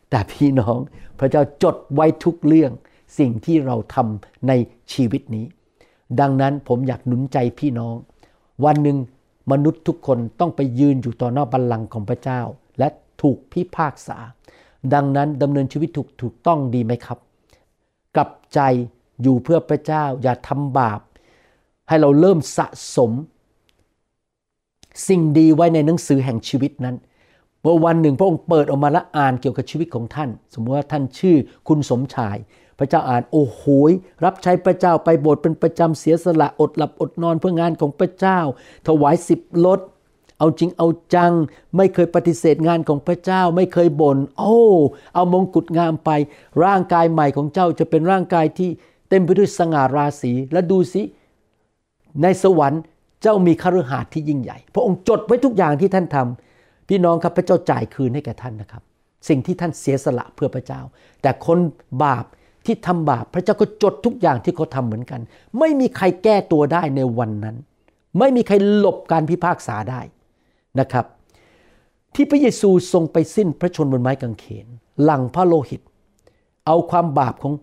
[0.09, 0.77] แต่พี่น้อง
[1.19, 2.71] พระเจ้าจดไว้ทุกเรื่อง
[3.17, 4.51] สิ่งที่เราทำใน
[4.93, 5.45] ชีวิตนี้
[6.19, 7.95] ดังนั้นผมอยากหนุนใจพี่น้อง
[8.65, 8.97] วันหนึ่ง
[9.51, 12.41] มนุษย์ทุกคนต้องไปยืนอยู่ต่อหน้าบัลลังก์ของพระเจ้า
[12.79, 12.87] และ
[13.21, 14.17] ถูกพิพากษา
[14.93, 17.19] ดังนั้นดำเนินชีวิตถูกถูกต้องดีไหมครับ
[18.15, 18.59] กลับใจ
[19.21, 20.99] อยู่เพื่อพระเจ้าอย่าทำบาป
[21.87, 23.11] ให้เราเริ่มสะสม
[25.07, 26.95] สิ่งดีไว้ในหนังสือแห่งชีวิตนั้น
[27.61, 31.35] เมื่อวันหนึ่งพระองค์เปิดออกมาและอ่านเกี่ยวกับชีวิตของท่าน สมมติว่าท่านชื่อ
[31.67, 32.37] คุณสมชาย
[32.79, 33.91] พระเจ้าอ่านโอ้โหย
[34.23, 38.39] รับใช้พระเจ้าไปโบสถ์เป็นประจำเสียสละอดหลับอดนอนเพื่องานของพระเจ้า
[38.87, 39.79] ถวายสิบลด
[40.37, 41.33] เอาจริงเอาจัง
[41.77, 44.59] ไม่เคยปฏิเสธงานของพระเจ้าไม่เคยบน่นโอ้
[45.13, 46.09] เอามงกุฎงามไป
[46.63, 48.69] ร่างกายใหม่ของเจ้าจะเป็นร่างกายที่
[49.09, 51.01] เต็มไปด้วยสง่าราศีและดูสิ
[52.21, 52.81] ในสวรรค์
[53.21, 58.83] เจ้ามีคฤหาสน์ที่ยิ่งใหญ่ พระองค์จดไว้ทุกอย่างที่ท่านทำพี่น้องครับพระเจ้าจ่ายคืนให้แก่ท่านนะครับ
[59.27, 60.81] สิ่งที่ท่านเสียสละเพื่อพระเจ้า
[61.21, 61.59] แต่คน
[62.03, 62.25] บาป
[62.65, 65.21] ที่ทำบาปพระเจ้าก็จดทุกอย่างที่เขาทาเหมือนกัน
[65.59, 67.55] ไม่มีใครแก้ตัวได้ในวันนั้น
[68.19, 70.01] ไม่มีใครหลบการพิพากษาได้
[70.79, 71.05] นะครับ
[72.15, 74.67] ที่พระเยซูทรงไปสิ้นพระชนบนไม้กางเขน
[75.03, 75.81] หลังพระโลหิต
[76.65, 77.53] เอาความบาปของ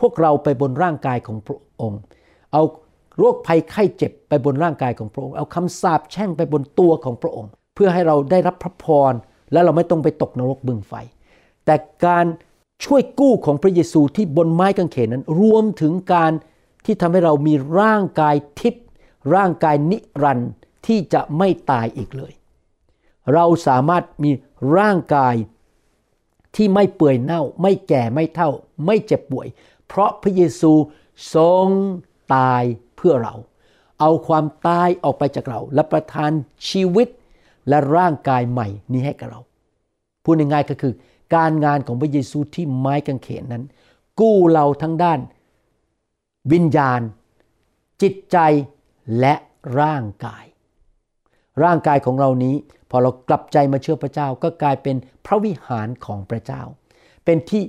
[0.00, 2.00] พวกเราไปบนร่างกายของพระองค์
[2.52, 2.62] เอา
[3.18, 9.12] โรคภัยไข้เจ็บไปบนร่างกายของพระองค์ เอาคำสาปแช่งไปบนตัวของพระองค์ เพื่อให้เราได้รับพระพร
[9.52, 10.94] และเราไม่ต้องไปตกนรกบึงไฟ
[11.64, 12.26] แต่การ
[12.84, 16.32] ช่วยกู้ของพระเยซูที่บนไม้กางเขนนั้น รวมถึงการ
[16.84, 18.84] ที่ทำให้เรามีร่างกายทิพย์
[19.34, 20.50] ร่างกายนิรันดร์
[20.86, 22.32] ที่จะไม่ตายอีกเลย
[23.32, 24.30] เราสามารถมี
[24.78, 25.34] ร่างกาย
[26.56, 28.50] ที่ไม่เปื่อยเน่า ไม่แก่ไม่เท่า
[28.86, 29.46] ไม่เจ็บป่วย
[29.86, 30.72] เพราะพระเยซู
[31.34, 31.68] ทรง
[32.34, 32.62] ตาย
[32.96, 33.34] เพื่อเรา
[34.00, 36.30] เอาความตายออกไปจากเรา และประทาน
[36.68, 37.08] ชีวิต
[37.68, 39.40] และร่างกายใหม่นี้ให้กับเรา
[40.24, 40.92] พูดง่ายๆก็คือ
[41.34, 43.64] การงานของพระเยซูที่ไม้กางเขนนั้น
[44.20, 45.20] กู้เราทั้งด้าน
[46.52, 47.00] วิญญาณ
[48.02, 48.38] จิตใจ
[49.18, 49.34] และ
[49.80, 50.44] ร่างกาย
[51.62, 52.54] ร่างกายของเรานี้
[52.90, 56.62] พอเรากลับใจมาเชื่อพระเจ้าก็กลายเป็นพระวิหารของพระเจ้า
[57.24, 57.62] เป็นที่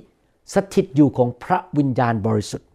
[0.54, 2.68] สถิตอยู่ของพระวิญญาณบริสุทธิ์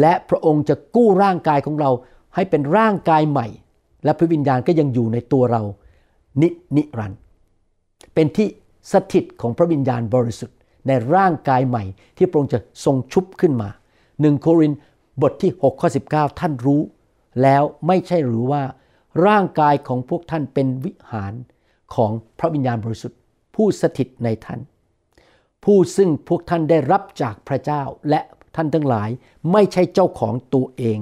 [0.00, 1.90] และพระองค์จะกู้ร่างกายของเรา
[2.34, 3.46] ให้เป็นร่างกายใหม่
[4.04, 5.62] และพระวิญญาณก็ยังอยู่ในตัวเรา
[6.42, 7.16] นินิรันด
[8.14, 8.48] เป็นที่
[8.92, 11.84] สถิตของพระวิญญาณบริสุทธิ์ในร่างกายใหม่
[12.16, 13.68] ที่พระองค์จะทรงชุบขึ้นมา
[14.20, 14.72] หนึ่งโคริน
[15.22, 16.82] บทที่6ข้อ19 ท่านรู้
[17.42, 18.62] แล้วไม่ใช่หรือว่า
[19.26, 21.32] ร่างกายของพวกท่านเป็นวิหาร
[21.94, 23.18] ของพระวิญญาณบริสุทธิ์
[23.54, 24.60] ผู้สถิตในท่าน
[25.64, 28.20] ผู้ซึ่งพวกท่านได้รับจากพระเจ้าและ
[28.56, 29.08] ท่านทั้งหลาย
[29.52, 30.98] ไม่ใช่เจ้าของตัวเอง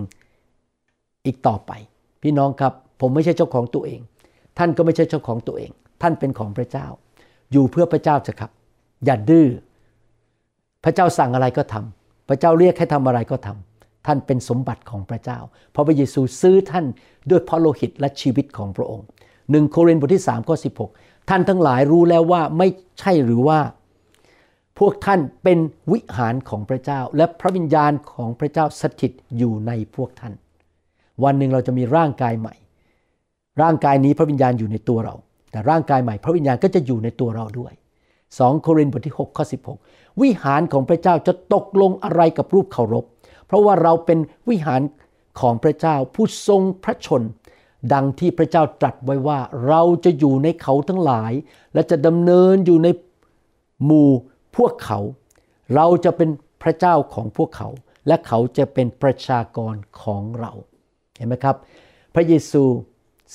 [1.26, 1.72] อีกต่อไป
[2.22, 4.00] พี่น้องครับ ผมไม่ใช่เจ้าของตัวเอง
[4.58, 5.70] ท่านก็ไม่ใช่เจ้าของตัวเอง
[6.02, 6.86] ท่านเป็นของพระเจ้า
[7.52, 8.50] อยู่เพื่อพระเจ้าจะครับ
[9.04, 9.46] อย่าดื้อ
[10.84, 13.48] พระเจ้าสั่งอะไรก็ทำพระเจ้าเรียกให้ทำอะไรก็ท
[14.06, 15.38] ท่านเป็นสมบัติของพระเจ้า
[15.72, 16.86] เพราะพระเยซูซื้อท่าน
[17.30, 19.06] ด้วยพระโลหิตและชีวิตของพระองค์
[19.50, 20.56] หนึ่งโครินธ์บทที่3ข้อ
[20.92, 22.68] 16 ท่านทั้งหลายรู้แล้วว่าไม่
[23.00, 23.60] ใช่หรือว่า
[24.78, 25.58] พวกท่านเป็น
[25.92, 30.32] วิหารของพระเจ้า และพระวิญญาณของพระเจ้าสถิตอยู่ในพวกท่าน
[31.24, 32.54] วันหนึ่งเราจะมีร่างกายใหม่
[33.62, 35.14] ร่างกายนี้พระวิญญาณอยู่ในตัวเรา
[35.50, 37.72] แต่ร่างกายใหม่พระวิญญาณก็จะอยู่ในตัวเราด้วย
[38.18, 39.44] 2 โครินธ์บทที่6ข้อ
[39.82, 43.04] 16 วิหารของพระเจ้าจะตกลงอะไรกับรูปเคารพ
[43.46, 44.80] เพราะว่าเราเป็นวิหาร
[45.40, 47.22] ของพระเจ้าผู้ทรงพระชน
[47.92, 51.32] ดังที่พระเจ้าตรัสไว้ว่าเราจะอยู่ในเขาทั้งหลาย
[51.74, 52.88] และจะดำเนินอยู่ใน
[53.84, 54.10] หมู่
[54.56, 55.00] พวกเขา
[55.74, 56.28] เราจะเป็น
[56.62, 57.68] พระเจ้าของพวกเขา
[58.06, 60.52] และเขาจะเป็นประชากรของเรา
[61.16, 61.56] เห็นไหมครับ
[62.14, 62.62] พระเยซู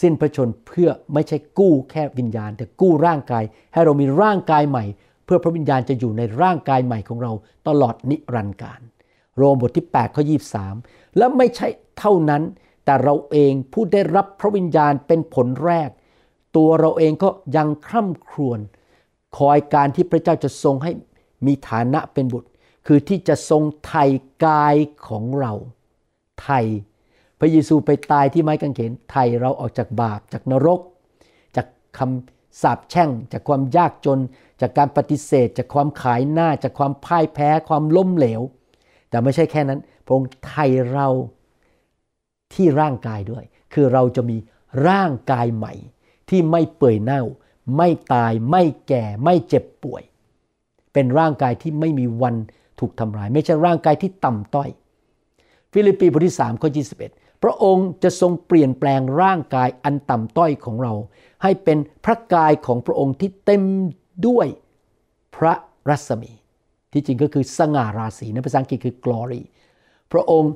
[0.01, 4.85] สิ้นพระชนเพื่อไม่ใช่กู้แค่วิญญาณ แต่กู้ร่างกาย ให้เรามีร่างกายใหม่
[5.25, 7.31] เพื่อพระวิญญาณจะอยู่ในร่างกายใหม่ของเรา
[7.67, 8.79] ตลอดนิรันดร์การ
[9.37, 10.23] โรมบทที่8ข้อ
[10.69, 11.67] 23 และไม่ใช่
[11.99, 12.43] เท่านั้น
[12.85, 15.89] แต่เราเองผู้ได้รับพระวิญญาณเป็นผลแรก
[16.55, 18.59] ตัวเราเองก็ยังคร่ำครวญ
[19.37, 20.91] คอยการที่พระเจ้าจะทรงให้
[21.45, 22.49] มีฐานะเป็นบุตร
[22.87, 24.05] คือที่จะทรงไถ่
[24.45, 24.75] กาย
[25.07, 25.53] ของเรา
[26.41, 26.59] ไถ่
[27.43, 30.79] ระเยซูไปตายที่ไม้กางเขนไถ่เราออกจากบาป จากนรก
[31.55, 34.19] จากคำสาปแช่ง จากความยากจน
[34.61, 38.41] จากการปฏิเสธ จากความขายหน้า จากความพ่ายแพ้ความล้มเหลว
[39.09, 41.07] แต่ไม่ใช่แค่นั้น พระองค์ไถ่เรา
[42.53, 44.37] ที่ร่างกายด้วย คือเราจะมี
[44.87, 45.73] ร่างกายใหม่
[46.29, 47.21] ที่ไม่เปื่อยเน่า
[47.77, 50.03] ไม่ตายไม่แก่ไม่เจ็บป่วย
[50.93, 52.35] เป็นร่างกายที่ไม่มีวัน
[52.79, 54.69] ถูกทำลาย ไม่ใช่ร่างกายที่ต่ำต้อย
[55.71, 60.93] ฟิลิปปีบทที่3ข้อ21 พระองค์จะทรงเปลี่ยนแปลงร่างกายอันต่ำต้อยของเรา
[61.43, 63.63] ให้เป็นพระกายของพระองค์ที่เต็ม
[64.27, 64.47] ด้วย
[65.35, 65.53] พระ
[65.89, 66.31] รัศมี
[66.93, 69.41] ที่จริงก็คือสง่าราศีในภาษาอังกฤษคือ glory
[70.11, 70.51] พระองค์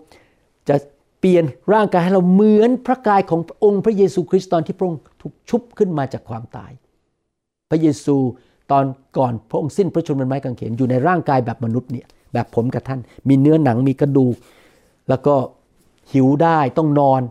[0.70, 0.76] จะ
[1.20, 6.72] เปลี่ยนร่างกายให้เราเหมือนพระกายขององค์พระเยซูคริสต์ตอนที่พระองค์ถูกชุบขึ้นมาจากความตาย
[7.70, 8.16] พระเยซู
[8.72, 8.86] ตอน
[9.18, 14.36] ก่อนพระองค์สิ้นพระชนม์บนไม้กางเขนอยู่ในร่างกายแบบมนุษย์เนี่ยแบบผมกับท่าน มีเนื้อหนังมีกระดูก
[15.10, 15.36] แล้วก็
[16.12, 17.22] หิวได้ต้องนอน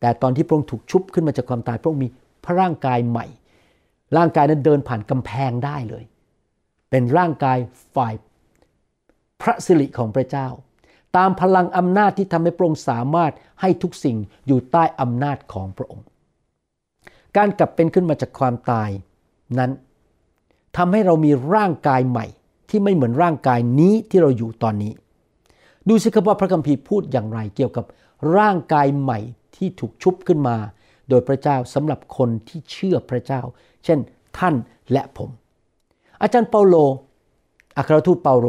[0.00, 2.08] แต่ตอนที่พระองค์ถูกชุบขึ้นมาจากความตายพระองค์มี
[2.44, 3.26] พระร่างกายใหม่
[4.16, 6.04] ร่างกายนั้นเดินผ่านกำแพงได้เลย
[6.90, 7.58] เป็นร่างกาย
[7.94, 8.14] ฝ่าย
[9.40, 10.48] พระสิริของพระเจ้า
[11.16, 16.06] ตามพลังอำนาจที่ทำให้พระองค์สามารถให้ทุกสิ่งอยู่ใต้อำนาจของพระองค์
[17.36, 18.90] การกลับเป็นขึ้นมาจากความตาย
[19.58, 19.70] นั้น
[20.76, 22.26] ทำให้เรามีร่างกายใหม่
[22.70, 24.92] ที่ไม่เหมือนร่างกายนี้ที่เราอยู่ตอนนี้
[25.88, 27.84] ดูสิครับว่าพระคัมภีร์พูดอย่างไรเกี่ยวกับ
[28.36, 29.18] ร่างกายใหม่
[29.56, 30.56] ที่ถูกชุบขึ้นมา
[31.08, 33.42] โดยพระเจ้าสำหรับคนที่เชื่อพระเจ้า
[33.84, 33.98] เช่น
[34.38, 34.54] ท่าน
[34.92, 35.30] และผม
[36.22, 36.76] อาจารย์เปาโล
[37.76, 38.46] อัครทูตเปาโล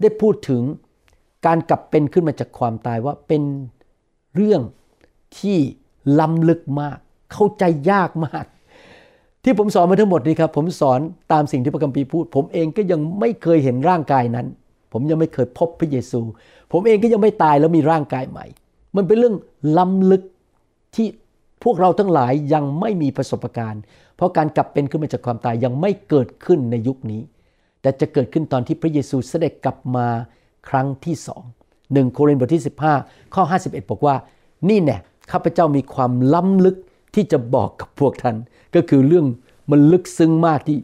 [0.00, 0.62] ได้พูดถึง
[1.46, 3.42] การกลับเป็นขึ้นมาจากความตายว่าเป็น
[4.34, 4.62] เรื่อง
[5.38, 5.58] ที่
[6.20, 6.98] ล้ำลึกมาก
[7.32, 8.44] เข้าใจยากมาก
[9.44, 11.00] ที่ผมสอนมาทั้งหมดนี้ครับ ผมสอน
[11.32, 14.46] ตามสิ่งที่พระคัมภีร์พูด ผมเองก็ยังไม่เคยเห็นร่างกายนั้น
[14.92, 16.20] ผมยังไม่เคยพบพระเยซู
[16.72, 18.46] ผมเองก็ยังไม่ตายแล้วมีร่างกายใหม่
[18.96, 19.36] มันเป็นเรื่อง
[19.78, 20.22] ล้ำลึก
[20.94, 21.06] ที่
[21.64, 23.82] พวกเราทั้งหลายยังไม่มีประสบการณ์
[24.16, 27.22] เพราะการกลับเป็นขึ้นมาจากความตายยังไม่เกิดขึ้นในยุคนี้
[27.80, 30.06] แต่จะเกิดขึ้นตอนที่พระเยซูเสด็จกลับมา
[30.68, 31.42] ครั้งที่สอง
[31.92, 32.64] หนึ่งโครินธ์บทที่
[32.98, 34.14] 15 ข้อ 51 บอกว่า
[34.68, 34.96] นี่แน่
[35.32, 36.76] ข้าพเจ้ามีความล้ำลึก
[37.14, 38.36] ที่จะบอกกับพวกท่าน
[38.74, 39.26] ก็คือเรื่อง
[39.70, 40.78] มันลึกซึ้งมากที่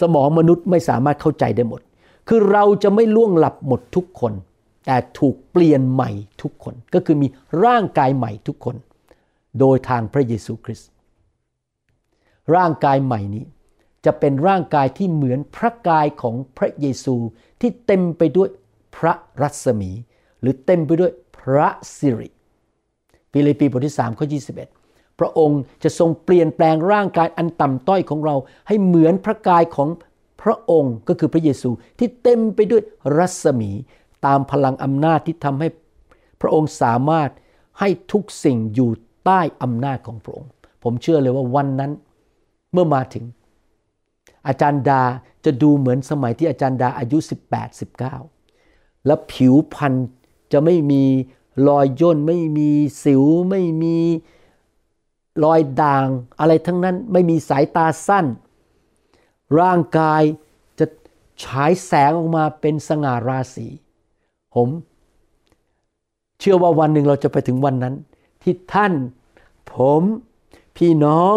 [0.00, 1.80] สมองมนุษย์ไม่สามารถเข้าใจได้หมด
[2.28, 4.32] คือเราจะไม่ล่วงหลับหมดทุกคน
[4.86, 6.10] แต่ถูกเปลี่ยนใหม่
[6.42, 7.28] ทุกคน ก็คือมี
[7.64, 8.76] ร่างกายใหม่ทุกคน
[9.60, 10.88] โดยทางพระเยซูคริสต์
[12.56, 13.44] ร่างกายใหม่นี้
[14.04, 17.16] จะเป็นร่างกายที่เหมือนพระกายของพระเยซู
[17.60, 18.48] ที่เต็มไปด้วย
[18.96, 19.90] พระรัศมี
[20.40, 22.28] หรือเต็มไปด้วยพระสิริ
[23.32, 24.26] ฟิลิปปีบทที่3ข้อ
[24.72, 29.88] 21 พระองค์จะทรงเปลี่ยนแปลงร่างกายอันต่ำต้อยของเรา ให้เหมือนพระกายของ
[30.42, 32.82] พระองค์ก็คือพระเยซูที่เต็มไปด้วย
[33.16, 33.70] รัศมี
[34.26, 35.68] ตามพลังอำนาจที่ทำให้
[36.40, 37.30] พระองค์สามารถ
[37.80, 38.90] ให้ทุกสิ่งอยู่
[39.24, 40.50] ใต้อำนาจของพระองค์
[40.82, 41.92] ผมเชื่อเลยว่าวันนั้น
[42.72, 43.24] เมื่อมาถึง
[44.46, 45.02] อาจารย์ดา
[45.44, 47.18] จะดูเหมือนสมัยที่อาจารย์ดาอายุ
[47.50, 47.80] 18
[48.32, 49.94] 19 แล้วผิวพรรณ
[50.52, 51.04] จะไม่มี
[51.68, 52.70] รอยย่นไม่มี
[53.04, 53.98] สิวไม่มี
[55.44, 56.06] รอยด่าง
[56.40, 58.26] อะไรทั้งนั้นไม่มีสายตาสั้น
[59.60, 60.22] ร่างกาย
[60.78, 60.86] จะ
[61.42, 63.68] ฉายแสงออกมาเป็นสง่าราศี
[64.56, 64.68] ผม
[66.40, 67.94] เชื่อว่าวันหนึ่งเราจะไปถึงวันนั้น
[68.42, 68.92] ที่ท่าน
[69.72, 70.02] ผม
[70.76, 71.34] พี่น้อง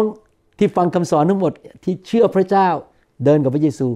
[0.58, 1.52] ที่ฟังคำสอนทั้งหมด
[1.84, 2.68] ที่เชื่อพระเจ้า
[3.24, 3.88] เดินกับพระเยซู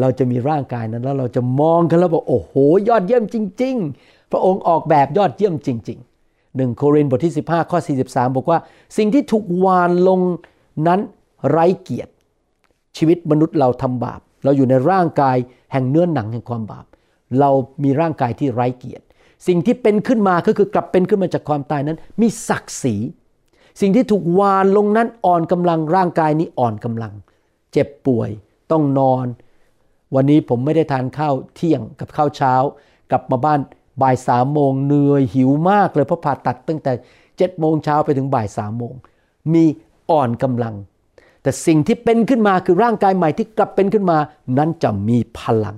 [0.00, 2.52] เราจะมีร่างกายนั้น แล้วเราจะมองกันแล้วบอกโอ้โห
[2.88, 8.58] ยอดเยี่ยมจริง ๆ พระองค์ออกแบบยอดเยี่ยมจริงๆหนึ่งโครินธ์บทที่ 15 ข้อ 43 บอกว่า
[8.96, 10.20] สิ่งที่ถูกวานลง
[10.86, 11.00] นั้น
[11.48, 12.12] ไร้เกียรติ
[12.96, 15.36] ชีวิตมนุษย์เราทำบาป เราอยู่ในร่างกาย
[15.72, 16.86] แห่งเนื้อหนังแห่งความบาป
[17.40, 17.50] เรา
[17.84, 19.04] มีร่างกายที่ไร้เกียรติ
[19.46, 22.96] สิ่งที่เป็นขึ้นมาก็คือกลับเป็นขึ้นมาจากความตายนั้น มีศักดิ์ศรี
[23.80, 27.12] สิ่งที่ถูกวานลงนั้นอ่อนกำลังร่างกายนี้อ่อนกำลัง
[27.72, 28.30] เจ็บป่วย
[28.70, 29.26] ต้องนอน
[30.14, 32.54] วันนี้ผมไม่ได้ทานข้าวเที่ยงกับข้าวเช้า
[33.10, 33.60] กลับมาบ้าน
[34.02, 36.92] บ่ายสามโมงเหนื่อยหิวมากเลยเพราะผ่าตัดตั้งแต่
[37.38, 38.94] เจ็ดโมงเช้าไปถึงบ่ายสามโมง
[39.52, 39.64] มี
[40.10, 40.74] อ่อนกำลัง
[41.42, 44.18] แต่สิ่งที่เป็นขึ้นมาคือร่างกายใหม่ที่กลับเป็นขึ้นมา
[44.58, 45.76] นั้นจะมีพลัง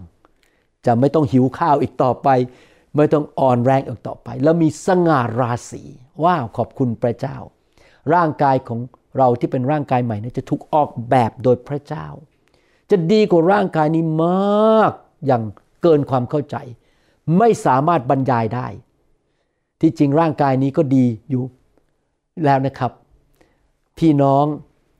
[0.86, 2.28] จะไม่ต้องหิวข้าวอีกต่อไป
[2.96, 5.82] ไม่ต้องอ่อนแรงอีกต่อไป แล้วมีสง่าราศี
[6.24, 7.36] ว้าวขอบคุณพระเจ้า
[8.14, 8.80] ร่างกายของ
[9.18, 12.06] เราที่เป็นร่างกายใหม่นั้จะถูกออกแบบโดยพระเจ้า
[12.90, 14.92] จะดีกว่าร่างกายนี้มาก
[15.26, 15.42] อย่าง
[15.82, 16.56] เกินความเข้าใจ
[17.38, 18.66] ไม่สามารถบรรยายได้
[19.80, 21.44] ที่จริงร่างกายนี้ก็ดีอยู่
[22.44, 22.92] แล้วนะครับ
[23.98, 24.46] พี่น้อง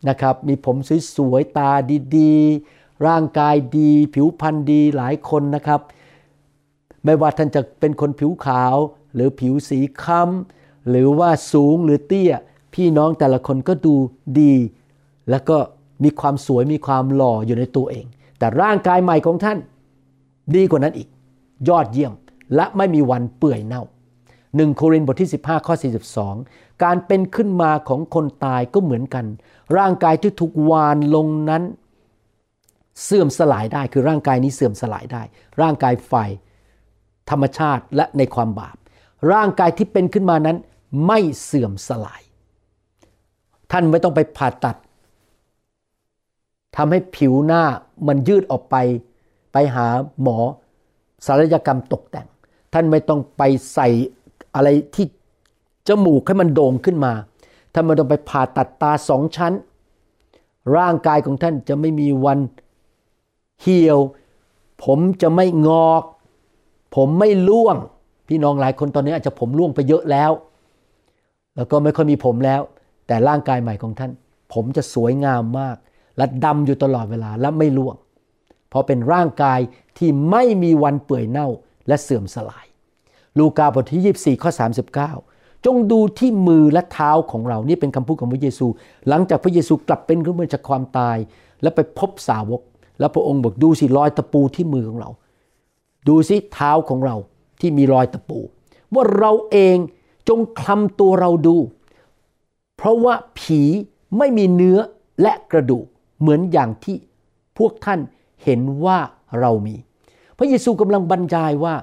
[0.09, 0.77] นะครับมีผม
[1.17, 1.71] สวยๆตา
[2.17, 5.81] ดีๆ ร่างกายดี ผิวพรรณดีหลายคนนะครับ
[7.05, 8.77] ไม่ว่าท่านจะเป็นคนผิวขาว
[9.15, 12.33] หรือผิวสีค้ำหรือว่าสูงหรือเตี้ย
[12.75, 13.95] พี่น้องแต่ละคนก็ดู
[14.41, 14.55] ดี
[15.31, 15.57] แล้วก็
[16.05, 18.07] มีความสวยมีความหล่ออยู่ในตัวเอง
[18.39, 19.59] แต่ร่างกายใหม่ของท่าน
[20.55, 21.09] ดีกว่านั้นอีก
[21.69, 22.13] ยอดเยี่ยม
[22.55, 23.83] และไม่มีวันเปื่อยเน่า
[24.57, 25.75] หนึ่งโครินธ์บทที่ 15 ข้อ
[26.29, 29.25] 42 การเป็นขึ้นมาของคนตายก็เหมือนกัน
[29.77, 31.63] ร่างกายที่ถูกวานลงนั้น
[33.03, 35.23] เสื่อมสลายได้คือร่างกายนี้เสื่อมสลายได้
[35.61, 36.31] ร่างกายฝ่าย
[37.31, 38.77] ธรรมชาติและในความบาป
[39.33, 40.57] ร่างกายที่เป็นขึ้นมานั้น
[41.07, 42.23] ไม่เสื่อมสลาย
[43.73, 44.77] ท่านไม่ต้องไปผ่าตัด
[46.77, 47.63] ทำให้ผิวหน้า
[48.07, 48.77] มันยืดออกไป
[49.53, 49.87] ไปหา
[50.23, 50.39] หมอ
[51.27, 52.29] ศัลยกรรมตกแต่ง
[52.73, 53.43] ท่านไม่ต้องไป
[53.75, 53.89] ใส่
[54.55, 55.07] อะไรที่
[55.89, 57.13] จมูกให้มันโด่งขึ้นมา
[57.73, 59.53] ท่านไม่ต้องไปผ่าตัดตาสองชั้น
[60.77, 62.39] ร่างกายของท่านจะไม่มีวัน
[63.65, 63.99] เหี่ยว
[64.85, 66.03] ผมจะไม่งอก
[66.97, 67.77] ผมไม่ร่วง
[68.29, 70.31] พี่น้องหลายคนตอนนี้อาจจะผมร่วงไปเยอะแล้ว
[71.57, 72.61] แล้วก็ไม่ค่อยมีผมแล้ว
[73.07, 74.11] แต่ร่างกายใหม่ของท่าน
[74.53, 75.77] ผมจะสวยงามมาก
[76.17, 77.97] และดำอยู่ตลอดเวลาและไม่ร่วง
[78.69, 79.61] เพราะเป็นร่างกาย
[79.99, 81.49] ที่ไม่มีวันเปื่อยเน่า
[81.89, 82.67] และเสื่อมสลาย
[83.39, 84.51] ลูกาบทที่ 24ข้อ
[85.07, 88.67] 39 จงดูที่มือและเท้าของเรา นี่เป็นคำพูดของพระเยซู
[89.09, 91.17] หลังจากพระเยซูกลับเป็นขึ้นมาจากความตาย
[91.63, 92.61] และไปพบสาวก
[92.99, 95.11] แล้วพระองค์บอกดูสิรอยตะปูที่มือของเรา
[96.09, 97.17] ดูสิเท้าของเรา
[97.61, 98.39] ที่มีรอยตะปู
[98.95, 99.77] ว่าเราเอง
[100.29, 101.57] จงคลำตัวเราดู
[102.77, 103.61] เพราะว่าผี
[104.19, 104.79] ไม่มีเนื้อ
[105.23, 105.87] และกระดูก
[106.21, 106.97] เหมือนอย่างที่
[107.59, 108.01] พวกท่าน
[108.45, 108.99] เห็นว่า
[109.41, 109.75] เรามี
[110.39, 111.75] พระเยซูกำลังบรรยายว่า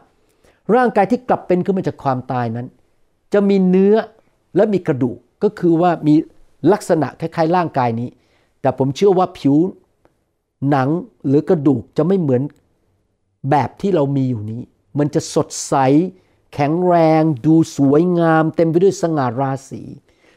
[0.76, 2.68] ร่างกายที่กลับเป็นขึ้นมาจากความตายนั้น
[3.34, 3.96] จะมีเนื้อ
[4.56, 6.16] และมีกระดูกก็คือว่ามี
[6.72, 8.10] ลักษณะคล้ายๆ ร่างกายนี้
[8.62, 9.56] แต่ผมเชื่อว่าผิว
[10.70, 10.90] หนัง
[11.28, 12.42] หรือกระดูกจะไม่เหมือน
[13.50, 14.62] แบบที่เรามีอยู่นี้
[15.00, 15.76] มันจะสดใส
[16.54, 19.82] แข็งแรง ดูสวยงาม เต็มไปด้วยสง่าราศี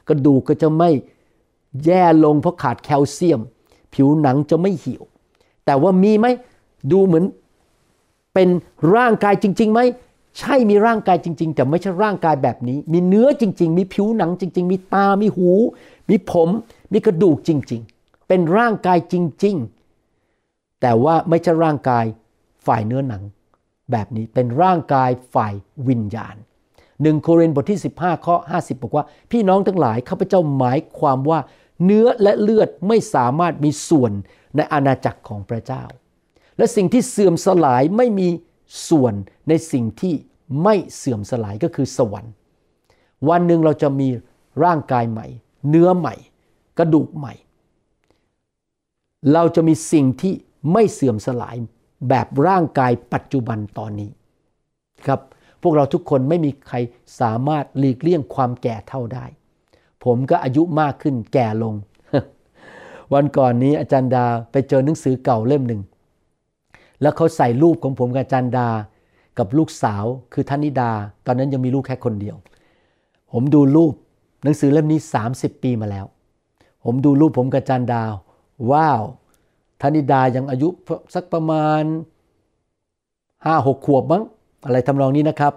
[0.09, 0.91] กระดูกก็จะไม่
[1.85, 3.41] แย่ลงเพราะขาดแคลเซียม
[3.95, 5.05] ผิวหนังจะไม่เหี่ยว
[5.65, 6.27] แต่ว่ามีไหม
[6.93, 7.25] ดูเหมือน
[8.35, 8.49] เป็น
[8.95, 9.81] ร่างกายจริงๆไหม
[10.39, 15.51] ใช่มีร่างกายจริง ๆ แต่ไม่ใช่ร่างกายแบบนี้ มีเนื้อจริง ๆ มีผิวหนังจริง ๆ มีตา มีหู
[16.09, 16.49] มีผม
[16.93, 19.74] มีกระดูกจริง ๆ เป็นร่างกายจริง ๆ
[20.87, 22.05] แต่ว่าไม่ใช่ร่างกาย
[22.67, 23.23] ฝ่ายเนื้อหนัง
[23.91, 25.55] แบบนี้เป็นร่างกายฝ่าย
[25.89, 26.37] วิญญาณ
[27.03, 31.41] หนึ่งโครินธ์บทที่ 15ข้อ50 บอกว่า พี่น้องทั้งหลายข้าพเจ้าหมายความว่า
[31.85, 34.13] เนื้อและเลือดไม่สามารถมีส่วน
[34.57, 35.85] ในอาณาจักรของพระเจ้า
[36.59, 38.29] และสิ่งที่เสื่อมสลายไม่มี
[38.89, 39.15] ส่วน
[39.49, 40.15] ในสิ่งที่
[40.63, 42.33] ไม่เสื่อมสลายก็คือสวรรค์
[43.29, 44.09] วันหนึ่งเราจะมี
[44.65, 45.27] ร่างกายใหม่
[45.69, 46.15] เนื้อใหม่
[46.79, 47.35] กระดูกใหม่
[49.33, 50.35] เราจะมีสิ่งที่
[50.73, 51.57] ไม่เสื่อมสลาย
[52.09, 54.11] แบบร่างกายปัจจุบันตอนนี้
[55.07, 55.21] ครับ
[55.63, 56.77] พวกเราทุกคนไม่มีใคร
[57.21, 59.25] สามารถหลีกเลี่ยงความแก่เท่าได้
[60.05, 61.75] ผมก็อายุมากขึ้นแก่ลง
[63.15, 65.81] วันก่อนนี้อาจารย์ดาไปเจอหนังสือเก่าเล่มหนึ่ง
[67.03, 68.69] แล้วเขาใส่รูปของผมกับอาจารย์ดา
[69.39, 70.91] กับลูกสาวคือธนิดา
[71.27, 72.37] ตอนนั้นยังมีลูกแค่คนเดียว
[73.33, 73.95] ผมดูรูป
[74.45, 75.01] หนังสือเล่มนี้
[75.31, 76.07] 30 ปีมาแล้ว
[76.85, 78.03] ผมดูรูปผมกับอาจารย์ดา
[78.71, 79.03] ว้าว
[79.81, 80.69] ธนิดายังอายุ
[81.15, 81.83] สักประมาณ
[83.45, 84.23] ห้าหกขวบมั้ง
[84.67, 85.55] อะไรทำนองนี้นะครับ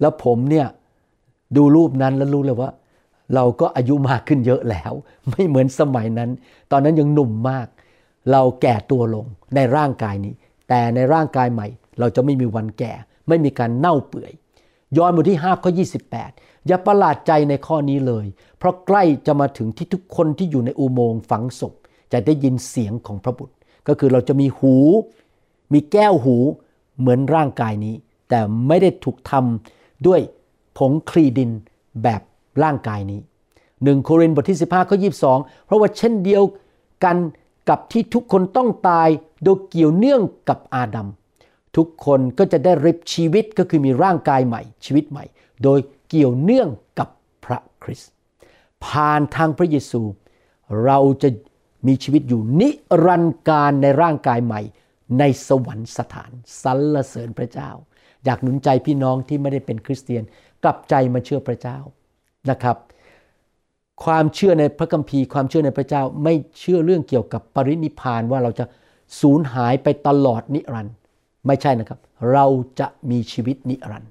[0.00, 0.66] แล้วผมเนี่ย
[1.56, 2.70] ดูรูปนั้นแล้วรู้เลยว่า
[3.34, 4.92] เราก็อายุมากขึ้นเยอะแล้ว
[5.30, 6.30] ไม่เหมือนสมัยนั้น
[6.70, 7.66] ตอนนั้นยังหนุ่มมาก
[8.32, 10.34] เราแก่ตัวลงในร่างกายนี้
[10.68, 11.66] แต่ในร่างกายใหม่
[12.00, 12.92] เราจะไม่มีวันแก่
[13.28, 14.32] ไม่มีการเน่าเปื่อย
[14.96, 15.70] ย้อนบทที่5ข้อ
[16.18, 18.26] 28 อย่าประหลาดใจในข้อนี้เลย
[18.58, 21.74] เพราะใกล้จะมาถึงที่ทุกคนที่อยู่ในอุโมงค์ฝังศพ
[22.12, 23.54] จะได้ยินเสียงของพระบุตร
[23.88, 24.74] ก็คือเราจะมีหู
[25.72, 26.36] มีแก้วหู
[26.98, 27.94] เหมือนร่างกายนี้
[28.28, 30.20] แต่ไม่ได้ถูกทำด้วย
[30.78, 31.50] ผงคลีดิน
[32.02, 32.22] แบบ
[32.62, 33.20] ร่างกายนี้
[33.84, 34.96] หนึ่งโครินธ์บทที่ 15ข้อ
[35.30, 36.42] 22 เพราะว่าเช่นเดียว
[37.04, 37.16] กัน
[37.68, 39.08] กับที่ทุกคนต้องตาย
[39.44, 41.08] โดยเกี่ยวเนื่องกับอาดัม
[41.76, 45.24] ทุกคนก็จะได้รับชีวิตก็คือมีร่างกายใหม่ ชีวิตใหม่
[45.62, 45.78] โดย
[46.08, 47.08] เกี่ยวเนื่องกับ
[47.44, 48.10] พระคริสต์
[48.84, 50.02] ผ่านทางพระเยซู
[50.84, 51.28] เราจะ
[51.86, 52.68] มีชีวิตอยู่นิ
[53.04, 54.60] รันดร์การในร่างกายใหม่
[55.18, 56.30] ในสวรรค์สถาน
[56.62, 57.70] สรรเสริญพระเจ้า
[58.24, 60.22] อยากหนุนใจพี่น้องที่ไม่ได้เป็นคริสเตียน
[60.62, 61.78] กลับใจมาเชื่อพระเจ้า
[62.50, 62.76] นะครับ
[64.04, 68.64] ความเชื่อในพระคัมภีร์ความเชื่อในพระเจ้าไม่เชื่อเรื่องเกี่ยวกับปรินิพพานว่าเราจะ
[69.20, 70.94] สูญหายไปตลอดนิรันดร์
[71.46, 71.98] ไม่ใช่นะครับ
[72.32, 72.46] เรา
[72.80, 74.10] จะมีชีวิตนิรันดร์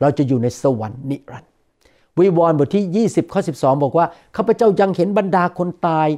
[0.00, 1.50] เราจะอยู่ในสวรรค์นิรันดร์
[2.18, 6.08] วิวรณ์บทที่ 20 ข้อ 12 บอกว่าข้าพเจ้ายังเห็นบรรดาคนตาย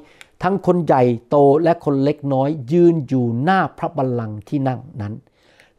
[0.43, 5.15] ทั้งคนใหญ่โตและคนเล็กน้อยยืนอยู่หน้าพระบัลลังก์ที่นั่งนั้น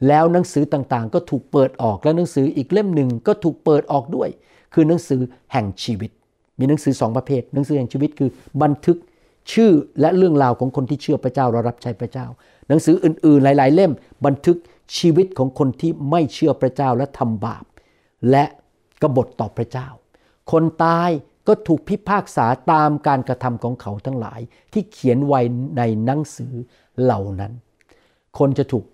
[0.08, 4.30] แล้วหนังสือต่างๆ ก็ถูกเปิดออกและหนังสืออีกเล่มหนึ่งก็ถูกเปิดออกด้วย
[4.74, 5.22] คือหนังสือ
[5.54, 6.12] แห่งชีวิต
[6.60, 8.30] มีหนังสือสองประเภท หนังสือแห่งชีวิตคือ
[8.62, 8.98] บันทึก
[9.52, 12.26] ชื่อและเรื่องราวของคนที่เชื่อพระเจ้าเรารับใช้พระเจ้า
[12.68, 13.92] หนังสืออื่นๆ หลาย ๆ เล่ม
[14.26, 14.58] บันทึก
[14.98, 17.66] ชีวิตของคนที่ไม่เชื่อพระเจ้าและทำบาป
[18.32, 18.46] และ
[19.02, 19.88] กบฏต่อพระเจ้า
[20.52, 21.10] คนตาย
[21.48, 24.40] ก็ถูกพิพากษาตามการกระทำของเขาทั้งหลาย
[24.74, 25.42] ที่เขียนไว้
[25.78, 26.54] ในหนังสือ
[27.02, 27.54] เหล่านั้น
[28.38, 28.86] คนจะถูก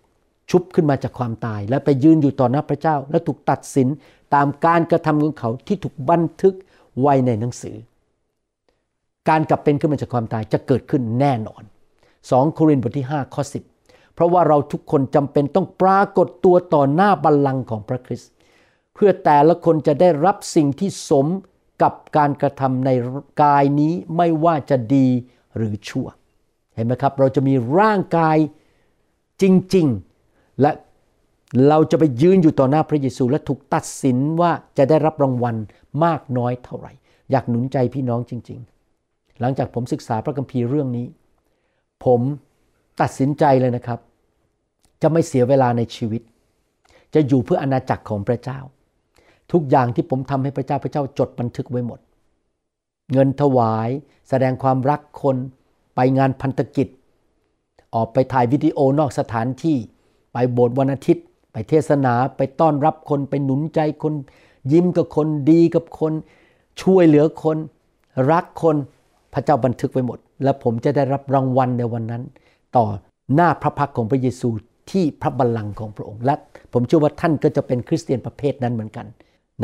[0.50, 3.88] ชุบขึ้นมาจากความตาย และไปยืนอยู่ต่อหน้าพระเจ้า และถูกตัดสิน
[4.36, 6.56] ตามการกระทำของเขาที่ถูกบันทึก
[7.02, 7.76] ไว้ในหนังสือ
[9.30, 11.64] การกลับเป็นขึ้นมาจากความตายจะเกิดขึ้นแน่นอน
[12.10, 13.44] 2 โครินธ์บทที่5ข้อ
[13.76, 18.32] 10 เพราะว่าเราทุกคนจำเป็นต้องปรากฏตัวต่อหน้าบัลลังก์ของพระคริสต์
[18.94, 21.28] เพื่อแต่ละคนจะได้รับสิ่งที่สม
[21.82, 22.90] กับการกระทำใน
[23.44, 25.08] กายนี้ไม่ว่าจะดี
[25.56, 26.08] หรือชั่ว
[26.76, 28.38] เห็นไหมครับ เราจะมีร่างกาย
[29.42, 29.44] จ
[29.76, 29.88] ริง
[30.24, 30.72] ๆ และ
[31.70, 35.56] เราจะไปยืนอยู่ต่อหน้าพระเยซูและถูกตัดสินว่าจะได้รับรางวัล
[36.04, 36.92] มากน้อยเท่าไหร่
[37.32, 38.60] อยากหนุนใจพี่น้องจริง
[39.00, 41.08] ๆ หลังจากผมศึกษาพระคัมภีร์เรื่องนี้
[42.06, 42.22] ผม
[43.02, 44.00] ตัดสินใจเลยนะครับ
[45.02, 46.22] จะไม่เสียเวลาในชีวิต
[47.14, 48.60] จะอยู่เพื่ออนาจักรของพระเจ้า
[49.54, 52.00] ทุกอย่างที่ผมทำให้พระเจ้าพระเจ้าจดบันทึกไว้หมด
[53.12, 53.90] เงินถวาย
[54.30, 55.36] แสดงความรักคน
[55.96, 56.88] ไปงานพันธกิจ
[57.96, 59.78] ออกไปถ่ายวิดีโอนอกสถานที่
[60.34, 64.14] ไปโบสถ์วันอาทิตย์ ไปเทศนาไปต้อนรับคนไปหนุนใจคน
[64.72, 66.14] ยิ้มกับคนดีกับคน
[66.82, 67.58] ช่วยเหลือคน
[68.32, 68.76] รักคน
[69.34, 72.24] พระเจ้าบันทึกไว้หมด และผมจะได้รับรางวัลในวันนั้น
[72.76, 72.86] ต่อ
[73.36, 74.50] หน้าพระพักของพระเยซู
[74.92, 76.36] ที่พระบัลลังก์ของพระองค์และ
[76.74, 79.06] ผมเชื่อว่าท่านก็จะเป็นคริสเตียนประเภทนั้นเหมือนกัน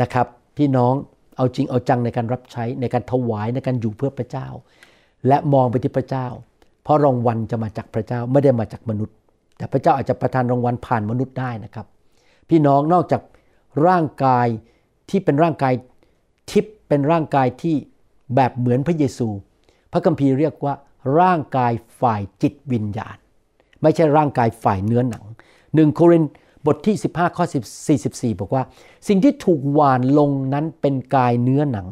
[0.02, 0.26] นะครับ
[0.56, 0.94] พี่น้อง
[1.36, 4.46] เอาจริงเอาจังในการรับใช้ในการถวายในการอยู่เพื่อพระเจ้า
[5.28, 6.26] และมองไปที่พระเจ้า
[6.82, 9.16] เพราะรางวัลจะมาจากพระเจ้าไม่ได้มาจากมนุษย์
[9.56, 11.86] แต่พระเจ้าอาจจะประทานรางวัลผ่านมนุษย์ได้นะครับ
[12.48, 13.22] พี่น้องนอกจาก
[13.86, 14.46] ร่างกาย
[15.10, 15.74] ที่เป็นร่างกาย
[16.50, 17.76] ทิพย์เป็นร่างกายที่
[18.34, 19.28] แบบเหมือนพระเยซู
[19.92, 20.74] พระคัมภีร์เรียกว่า
[21.20, 23.16] ร่างกายฝ่ายจิตวิญญาณ
[23.82, 25.24] ไม่ใช่ร่างกายฝ่ายเนื้อหนัง
[25.74, 26.30] หนึ่งโครินธ์
[26.66, 27.44] บทที่ 15 ข้อ
[27.92, 28.62] 44 บอกว่า
[29.08, 31.88] สิ่งที่ถูกหวานลงนั้นเป็นกายเนื้อหนัง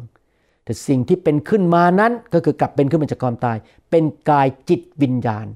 [0.65, 3.57] แต่สิ่งที่เป็นขึ้นมานั้นก็คือกลับเป็นขึ้นมาจากความตาย
[3.91, 5.47] เป็นกายจิตวิญญาณ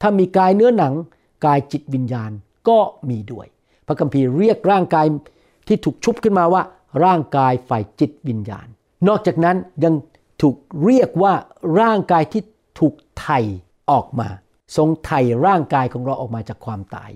[0.00, 0.94] ถ้ามีกายเนื้อหนัง
[1.46, 2.30] กายจิตวิญญาณ
[2.68, 2.78] ก็
[3.10, 3.46] มีด้วย
[3.86, 5.06] พระคัมภีร์เรียกร่างกาย
[5.68, 6.62] ที่ถูกชุบขึ้นมาว่า
[7.04, 8.66] ร่างกายฝ่ายจิตวิญญาณ
[9.08, 9.94] นอกจากนั้นยัง
[10.42, 11.32] ถูกเรียกว่า
[11.80, 12.42] ร่างกายที่
[12.78, 13.38] ถูกไถ่
[13.90, 14.28] ออกมา
[14.76, 17.10] ทรงไถ่ร่างกายของเราออกมาจากความตาย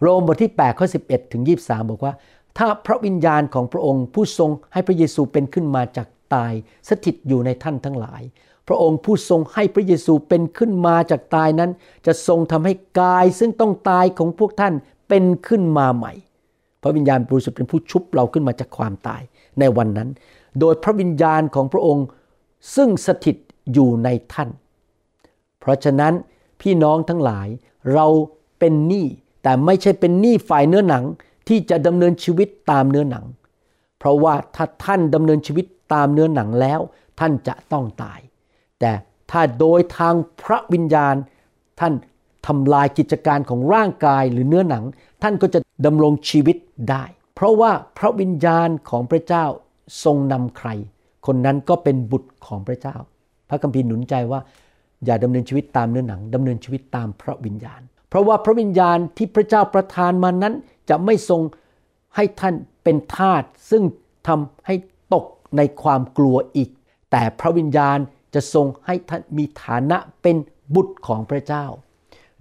[0.00, 2.12] โรมบทที่8ข้อ11 ถึง 23 บอกว่า
[2.58, 6.52] ถ้าพระวิญญาณของพระองค์ผู้ทรงให้พระเยซูเป็นขึ้นมาจากตาย
[6.88, 8.22] สถิตอยู่ในท่านทั้งหลาย
[8.68, 11.70] พระองค์ผู้ทรงให้พระเยซูเป็นขึ้นมาจากตายนั้น
[12.06, 14.74] จะทรงทำให้กายซึ่งต้องตายของพวกท่าน
[15.08, 16.12] เป็นขึ้นมาใหม่
[16.82, 19.22] พระวิญญาณบริสุทธิ์เป็นผู้ชุบเราขึ้นมาจากความตาย
[19.60, 20.08] ในวันนั้น
[20.60, 22.06] โดยพระวิญญาณของพระองค์
[22.76, 23.36] ซึ่งสถิต
[23.72, 24.50] อยู่ในท่าน
[25.60, 26.14] เพราะฉะนั้น
[26.60, 27.48] พี่น้องทั้งหลาย
[27.94, 28.06] เรา
[28.58, 29.06] เป็นหนี้
[29.48, 31.04] แต่ไม่ใช่เป็นหนี้ฝ่ายเนื้อหนัง
[31.48, 33.24] ที่จะดำเนินชีวิตตามเนื้อหนัง
[33.98, 36.80] เพราะว่าถ้าท่านดำเนินชีวิตตามเนื้อหนังแล้ว
[37.20, 38.20] ท่านจะต้องตาย
[38.80, 38.92] แต่
[39.30, 41.14] ถ้าโดยทางพระวิญญาณ
[41.80, 41.92] ท่าน
[42.46, 44.84] ทำลายกิจการของร่างกายหรือเนื้อหนัง
[45.22, 46.56] ท่านก็จะดำรงชีวิต
[46.90, 49.44] ได้ เพราะว่าพระวิญญาณของพระเจ้า
[50.04, 50.68] ทรงนำใคร
[51.26, 52.96] คนนั้นก็เป็นบุตรของพระเจ้า
[53.48, 54.40] พระคัมภีร์หนุนใจว่า
[55.04, 60.54] อย่าดำเนินชีวิตตามเนื้อหนังดำเนินชีวิตตามพระวิญญาณ เพราะว่าพระวิญญาณที่พระเจ้าประทานมานั้น
[60.88, 61.42] จะไม่ทรง
[62.16, 63.82] ให้ท่านเป็นทาสซึ่ง
[64.26, 64.74] ทำให้
[65.14, 66.70] ตกในความกลัวอีก
[67.10, 67.98] แต่พระวิญญาณ
[68.34, 70.36] จะทรงให้ท่านมีฐานะเป็น
[70.74, 71.64] บุตรของพระเจ้า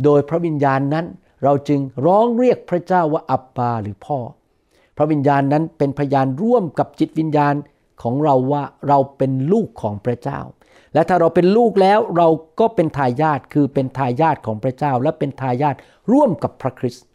[0.04, 1.06] โดยพระวิญญาณนั้น
[1.44, 4.20] เราจึงร้องเรียกพระเจ้าว่าอับบาหรือพ่อ
[4.98, 7.56] พระวิญญาณนั้นเป็นพยานร่วมกับจิตวิญญาณ
[8.02, 10.40] ของเราว่าเราเป็นลูกของพระเจ้า
[10.94, 12.28] และถ้าเราเป็นลูกแล้วเรา
[12.60, 15.76] ก็เป็นทายาทคือเป็นทายาทของพระเจ้า และเป็นทายาท
[16.12, 17.06] ร่วมกับพระคริสต์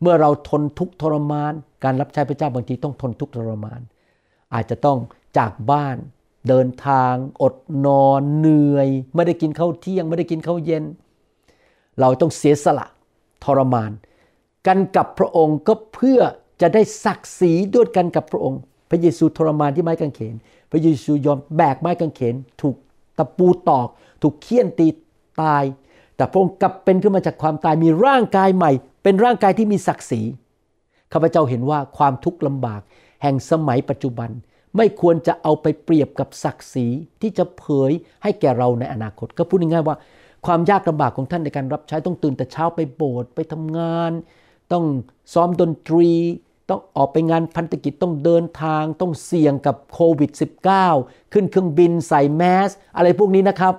[0.00, 1.52] เมื่อเราทนทุกข์ทรมาน
[1.84, 3.80] การรับใช้พระเจ้าบางทีต้องทนทุกข์ทรมาน
[4.54, 4.98] อาจจะต้อง
[5.38, 5.96] จากบ้าน
[6.48, 7.54] เดินทาง อด
[7.86, 10.84] นอนเหนื่อย ไม่ได้กินข้าวเที่ยง ไม่ได้กินข้าวเย็น
[12.00, 12.86] เราต้องเสียสละ
[13.44, 13.90] ทรมาน
[14.66, 16.20] กันกับพระองค์ก็เพื่อ
[16.60, 18.60] จะได้ศักดิ์ศรีด้วยกันกับพระองค์
[18.90, 20.34] พระเยซูทรมานที่ไม้กางเขน
[20.70, 22.76] พระเยซูยอมแบกไม้กางเขน ถูก
[23.20, 23.88] ตะปูตอก
[24.22, 24.88] ถูกเคี่ยนตี
[25.42, 25.64] ตาย
[26.16, 28.70] แต่พระองค์กลับเป็นขึ้นมาจากความตายมีร่างกายใหม่
[29.02, 30.20] เป็นร่างกายที่มีศักดิ์ศรี
[31.12, 32.80] ข้าพเจ้าเห็นว่าความทุกข์ลำบาก
[33.22, 34.30] แห่งสมัยปัจจุบัน
[34.76, 36.86] ไม่ควรจะเอาไปเปรียบกับศักดิ์ศรี
[37.20, 37.92] ที่จะเผย
[38.22, 39.96] ให้แก่เราในอนาคต ก็พูดง่ายๆว่า
[40.46, 44.12] ความยากลำบากของท่านในการรับใช้ต้องตื่นแต่เช้าไปโบสถ์ไปทำงาน
[44.72, 44.84] ต้อง
[45.34, 46.08] ซ้อมดนตรี
[46.70, 50.30] ต้องออกไปงานพันธกิจต้องเดินทาง ต้องเสี่ยงกับโควิด
[50.82, 53.74] -19 ขึ้นเครื่องบินใส่แมส อะไรพวกนี้นะครับ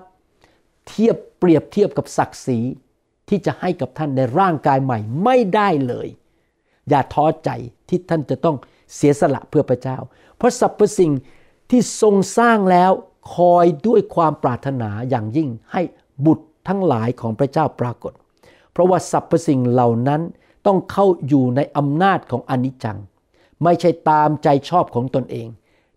[0.87, 2.59] เทียบเปรียบเทียบกับศักดิ์ศรี
[3.29, 6.07] ที่จะให้กับท่านในร่างกายใหม่ไม่ได้เลย
[6.89, 7.49] อย่าท้อใจ
[7.89, 8.55] ที่ท่านจะต้อง
[8.95, 9.97] เสียสละเพื่อพระเจ้า
[10.37, 11.11] เพราะสรรพสิ่ง
[11.69, 12.91] ที่ทรงสร้างแล้ว
[13.35, 15.81] คอยด้วยความปรารถนาอย่างยิ่งให้
[16.25, 18.13] บุตรทั้งหลายของพระเจ้าปรากฏ
[18.71, 20.21] เพราะว่าสรรพสิ่งเหล่านั้น
[20.65, 22.97] ต้องเข้าอยู่ในอำนาจของอนิจจัง
[23.63, 25.47] ไม่ใช่ตามใจชอบของตนเอง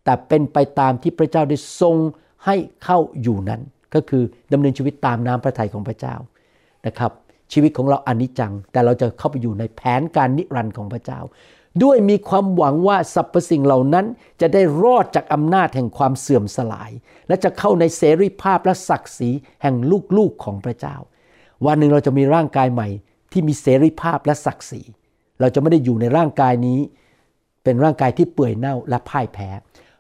[0.05, 1.97] แต่เป็นไปตามที่พระเจ้าได้ทรง
[2.45, 3.61] ให้เข้าอยู่นั้น
[3.95, 6.15] ก็คือดำเนินชีวิตตามน้ำพระทัยของพระเจ้า
[6.87, 7.13] นะครับ
[7.53, 11.21] ชีวิตของเราอนิจจัง แต่เราจะเข้าไปอยู่ในแผนการนิรันดร์ของพระเจ้า
[11.83, 14.07] ด้วยมีความหวังว่าสรรพสิ่งเหล่านั้น
[14.41, 16.91] จะได้รอดจากอำนาจแห่งความเสื่อมสลาย
[17.29, 19.31] และจะเข้าในเสรีภาพและศักดิ์ศรี
[19.63, 19.75] แห่ง
[20.17, 20.97] ลูกๆของพระเจ้า
[21.67, 22.89] วันหนึ่งเราจะมีร่างกายใหม่
[23.35, 24.83] ที่มีเสรีภาพและศักดิ์ศรี
[25.41, 26.81] เราจะไม่ได้อยู่ในร่างกายนี้
[27.65, 29.49] เป็นร่างกายที่เปื่อยเน่าและพ่ายแพ้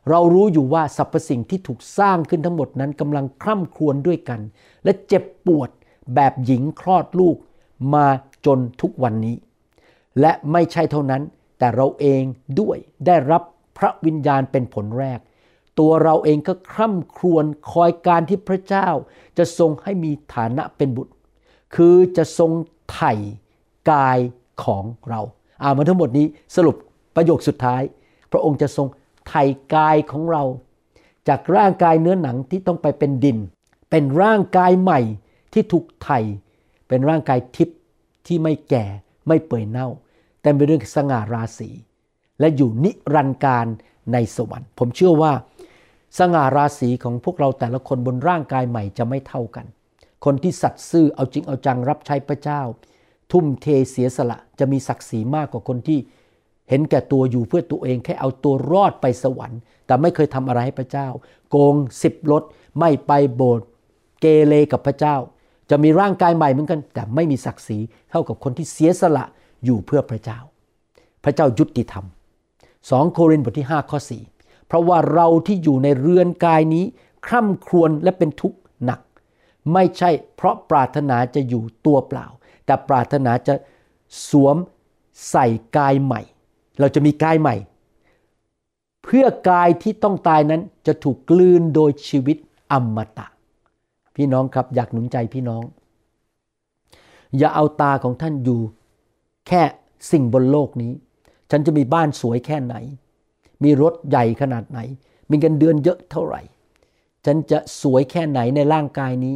[0.08, 4.40] เรารู้อยู่ว่าสรรพสิ่งที่ถูกสร้างขึ้นทั้งหมดนั้นกำลังคร่ำครวญด้วยกัน
[4.84, 5.70] และเจ็บปวด
[6.14, 7.36] แบบหญิงคลอดลูก
[7.94, 8.06] มา
[8.46, 9.36] จนทุกวันนี้
[10.20, 11.22] และไม่ใช่เท่านั้น
[11.58, 12.22] แต่เราเอง
[12.60, 12.76] ด้วย
[13.06, 13.42] ได้รับ
[13.78, 15.20] พระวิญญาณเป็นผลแรก
[15.78, 18.88] ตัวเราเองก็คร่ำครวญคอยการที่พระเจ้า
[19.38, 21.12] จะทรงให้มีฐานะเป็นบุตร
[21.74, 22.50] คือจะทรง
[22.92, 23.12] ไถ่
[23.92, 24.18] กาย
[24.64, 25.20] ของเรา
[25.62, 26.26] อ่ามาทั้งหมดนี้
[26.56, 26.76] สรุป
[27.16, 27.82] ประโยคสุดท้าย
[28.32, 28.86] พระองค์จะทรง
[29.28, 29.42] ไถ่
[29.74, 30.42] กายของเรา
[31.28, 33.38] จากร่างกายเนื้อหนังที่ต้องไปเป็นดิน
[33.90, 35.00] เป็นร่างกายใหม่
[35.52, 36.20] ที่ถูกไถ่
[36.88, 37.78] เป็นร่างกายทิพย์
[38.26, 38.84] ที่ไม่แก่
[39.28, 39.88] ไม่เปื่อยเน่า
[40.40, 41.70] แต่เป็นเรื่องสง่าราศี
[42.40, 43.66] และอยู่นิรันดร์การ
[44.12, 45.32] ในสวรรค์ ผมเชื่อว่า
[46.18, 49.66] สง่าราศีของพวกเราแต่ละคนบนร่างกายใหม่จะไม่เท่ากัน
[50.24, 52.60] คนที่สัตย์ซื่อเอาจริงเอาจังรับใช้พระเจ้า
[53.32, 55.98] ทุ่มเทเสียสละจะมีศักดิ์ศรีมากกว่าคนที่
[56.68, 61.08] เห็นแก่ตัวอยู่เพื่อตัวเองแค่เอาตัวรอดไปสวรรค์ แต่ไม่เคยทำอะไรให้พระเจ้า
[61.50, 62.42] โกงสิบรถ
[62.78, 63.66] ไม่ไปโบสถ์
[64.20, 65.16] เกเรกับพระเจ้า
[65.70, 67.78] จะมีร่างกายใหม่เหมือนกัน แต่ไม่มีศักดิ์ศรี
[68.10, 69.24] เท่ากับคนที่เสียสละ
[69.64, 70.38] อยู่เพื่อพระเจ้า
[71.24, 72.04] พระเจ้ายุติธรรม
[72.60, 73.98] 2 โครินธ์บทที่5ข้อ
[74.34, 76.84] 4เพราะว่าเราที่อยู่ในเรือนกายนี้
[77.26, 79.00] คร่ำครวญและเป็นทุกข์หนัก
[79.72, 82.26] ไม่ใช่เพราะปรารถนาจะอยู่ตัวเปล่า
[82.66, 83.54] แต่ปรารถนาจะ
[84.28, 84.56] สวม
[85.30, 85.46] ใส่
[85.76, 86.20] กายใหม่
[86.80, 87.56] เราจะมีกายใหม่
[89.04, 92.36] เพื่อกายที่ต้องตายนั้นจะถูกกลืนโดยชีวิต
[92.72, 93.26] อมตะ
[94.16, 95.62] พี่น้องครับอยากหนุนใจพี่น้อง
[97.38, 98.60] อย่าเอาตาของท่านอยู่
[99.48, 99.62] แค่
[100.10, 100.92] สิ่งบนโลกนี้
[101.50, 102.74] ฉันจะมีบ้านสวยแค่ไหน
[103.62, 104.78] มีรถใหญ่ขนาดไหน
[105.30, 106.40] มีเงินเดือนเยอะเท่าไหร่
[107.24, 109.34] ฉันจะสวยแค่ไหนในร่างกายนี้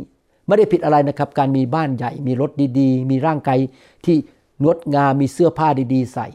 [0.49, 3.59] ไม่ได้ผิดอะไรนะครับ การมีบ้านใหญ่ มีรถดีๆ มีร่างกาย
[4.05, 4.16] ที่
[4.64, 6.28] งดงามมีเสื้อผ้าดีๆ ใส่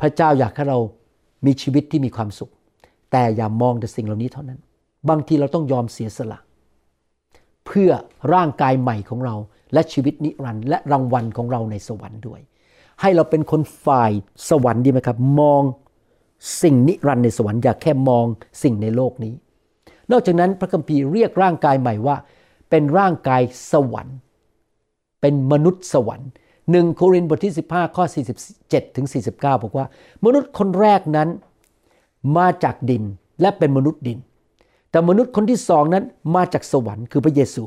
[0.00, 0.78] พระเจ้าอยากให้เรา
[1.46, 2.52] มีชีวิตที่มีความสุข
[3.10, 4.60] แต่อย่ามองแต่สิ่งเหล่านี้เท่านั้น
[5.08, 6.38] บางทีเราต้องยอมเสียสละ
[7.66, 7.90] เพื่อ
[8.34, 9.34] ร่างกายใหม่ของเรา
[9.72, 12.40] และชีวิตนิรันดร์และรางวัลของเราในสวรรค์ด้วย
[13.00, 14.12] ให้เราเป็นคนฝ่าย
[14.48, 15.62] สวรรค์ดีไหมครับ มอง
[16.62, 18.26] สิ่งนิรันดร์ในสวรรค์อย่าแค่มอง
[18.62, 19.34] สิ่งในโลกนี้
[20.10, 22.16] นอกจากนั้นพระคัมภีร์เรียกร่างกายใหม่ว่า
[22.70, 23.42] เป็นร่างกาย
[23.72, 24.16] สวรรค์
[25.20, 26.28] เป็นมนุษย์สวรรค์
[26.70, 28.04] หนึ่งโครินธ์บทที่ 15 ข้อ
[28.50, 29.86] 47ถึง49 บอกว่า
[30.24, 31.28] มนุษย์คนแรกนั้น
[32.36, 33.02] มาจากดิน
[33.40, 34.18] และเป็นมนุษย์ดิน
[34.90, 36.04] แต่มนุษย์คนที่สองนั้น
[36.34, 37.64] มาจากสวรรค์คือพระเยซู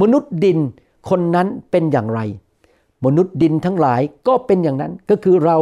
[0.00, 0.58] มนุษย์ดิน
[1.10, 2.20] คนนั้นเป็นอย่างไร
[3.06, 5.56] มนุษย์ดินทั้งหลายก็เป็นอย่างนั้นก็คือเรา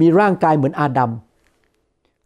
[0.00, 1.10] มีร่างกายเหมือนอาดัม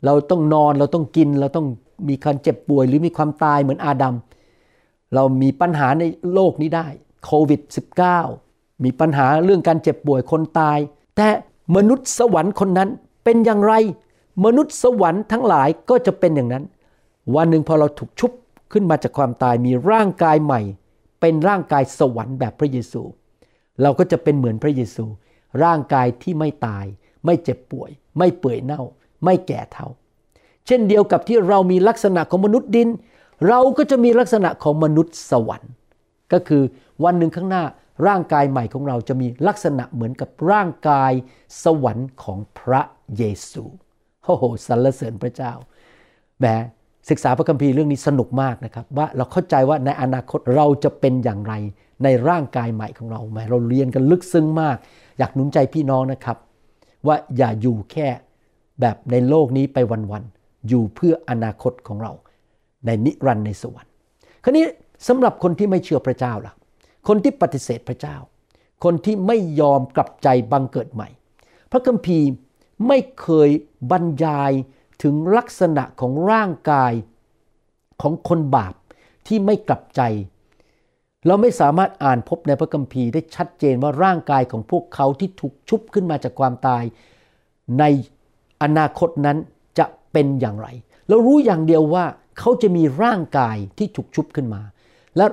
[0.04, 1.66] เราต้องนอนเราต้องกินเราต้อง
[2.08, 4.14] มีการเจ็บป่วยหรือมีความตายเหมือนอาดัม
[5.14, 6.88] เรามีปัญหาในโลกนี้ได้
[7.24, 7.60] โควิด
[8.22, 10.78] -19 มีปัญหาเรื่องการเจ็บป่วยคนตาย
[11.16, 11.28] แต่
[11.76, 12.90] มนุษย์สวรรค์คนนั้น
[13.24, 13.74] เป็นอย่างไร
[14.44, 16.64] มนุษย์สวรรค์ทั้งหลายก็จะเป็นอย่างนั้น
[17.34, 18.32] วันหนึ่งพอเราถูกชุบ
[18.72, 20.60] ขึ้นมาจากความตายมีร่างกายใหม่
[21.20, 23.02] เป็นร่างกายสวรรค์แบบพระเยซู
[23.82, 25.04] เราก็จะเป็นเหมือนพระเยซู
[25.64, 26.84] ร่างกายที่ไม่ตาย
[27.24, 28.82] ไม่เจ็บป่วย ไม่เปื่อยเน่า
[29.24, 29.88] ไม่แก่เท่า
[30.66, 32.88] เช่นเดียวกับที่เรามีลักษณะของมนุษย์ดิน
[33.48, 35.72] เราก็จะมีลักษณะของมนุษย์สวรรค์
[36.32, 36.62] ก็คือ
[37.04, 37.64] วันหนึ่งข้างหน้า
[38.06, 41.12] ร่างกายใหม่ของเราจะมีลักษณะเหมือนกับร่างกาย
[41.64, 42.82] สวรรค์ของพระ
[43.16, 43.64] เยซู
[44.24, 45.52] โอ้โหสรรเสริญพระเจ้า
[46.40, 46.46] แหม
[47.10, 51.54] ศึกษาพระคัมภีร์เรื่องนี้สนุกมากนะครับ ว่าเราเข้าใจว่าในอนาคตเราจะเป็นอย่างไร
[52.04, 54.76] ในร่างกายใหม่ของเราไหมเราเรียนกันลึกซึ้งมาก
[55.18, 56.36] อยากหนุนใจพี่น้องนะครับ
[57.06, 58.08] ว่าอย่าอยู่แค่
[58.80, 62.12] แบบในโลกนี้ไปวันๆอยู่เพื่ออนาคตของเรา
[62.86, 63.92] ในนิรันดร์ในสวรรค์
[64.44, 64.66] คราวนี้
[65.08, 66.54] สำหรับคนที่ไม่เชื่อพระเจ้าล่ะ
[67.08, 68.16] คนที่ปฏิเสธพระเจ้า
[68.84, 71.08] คนที่ไม่ยอมกลับใจบังเกิดใหม่
[71.70, 72.26] พระคัมภีร์
[72.88, 73.50] ไม่เคย
[73.90, 74.52] บรรยาย
[75.02, 76.92] ถึงลักษณะของร่างกาย
[78.02, 78.74] ของคนบาป
[79.26, 80.00] ที่ไม่กลับใจ
[81.26, 86.84] เราไม่สามารถอ่านพบในพระคัมภีร์ได้ชัดเจนว่าร่างกายของพวกเขาที่ถูกชุบขึ้นมาจากความตาย
[87.78, 87.84] ใน
[88.62, 89.38] อนาคตนั้น
[89.78, 90.68] จะเป็นอย่างไร
[91.08, 92.04] เรารู้อย่างเดียวว่า
[92.38, 94.62] เขาจะมีร่างกายที่ถูกชุบขึ้นมา
[95.16, 95.26] และ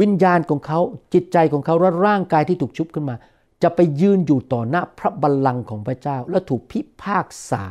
[0.00, 0.80] วิญญาณของเขา
[1.14, 3.16] จิตใจของเขาและร่างกายที่ถูกชุบขึ้นมา
[3.62, 7.64] จะไปยืนอยู่ต่อหน้าพระบัลลังก์ของพระเจ้า และถูกพิพากษา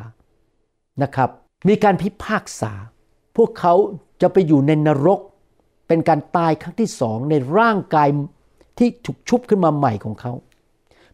[1.03, 1.29] นะครับ
[1.67, 2.71] มีการพิพากษา
[3.37, 3.73] พวกเขา
[4.21, 5.19] จะไปอยู่ในนรก
[5.87, 8.07] เป็นการตายครั้งที่สองในร่างกาย
[8.79, 10.33] ที่ถูกชุบขึ้นมาใหม่ของเขา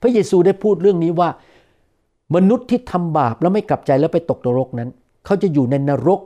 [0.02, 1.30] พระเยซูได้พูดเรื่องนี้ว่า
[2.36, 4.90] มนุษย์ที่ทำบาปแล้วไม่กลับใจแล้วไปตกนรกนั้น
[5.26, 6.20] เขาจะอยู่ในนรก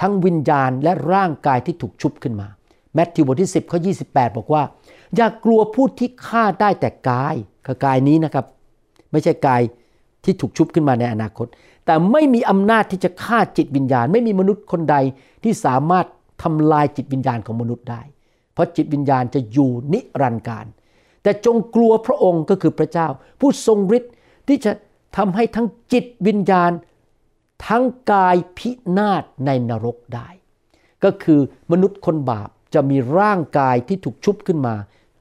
[0.00, 2.48] ทั้งวิญญาณและร่างกายที่ถูกชุบขึ้นมา
[2.94, 3.78] แมทธิวบทที่ 10ข้อ
[4.08, 4.62] 28 บอกว่า
[5.16, 7.34] อย่ากลัวผู้ที่ฆ่าได้แต่กาย
[7.66, 8.46] คือกายนี้นะครับ
[9.12, 9.62] ไม่ใช่กาย
[10.24, 11.46] ที่ถูกชุบขึ้นมาในอนาคต
[11.86, 14.96] แต่ไม่มีอำนาจที่จะฆ่าจิตวิญญาณ ไม่มีมนุษย์คนใด
[15.44, 16.06] ที่สามารถ
[16.42, 18.02] ทำลายจิตวิญญาณของมนุษย์ได้
[18.52, 20.66] เพราะจิตวิญญาณจะอยู่นิรันดร์การ
[21.22, 23.08] แต่จงกลัวพระองค์ก็คือพระเจ้า
[23.40, 24.12] ผู้ทรงฤทธิ์
[24.48, 24.72] ที่จะ
[25.16, 26.70] ทำให้ทั้งจิตวิญญาณ
[27.66, 30.28] ทั้งกายพินาศในนรกได้
[31.04, 31.40] ก็คือ
[31.72, 34.74] มนุษย์คนบาปจะมีร่างกายที่ถูกชุบขึ้นมา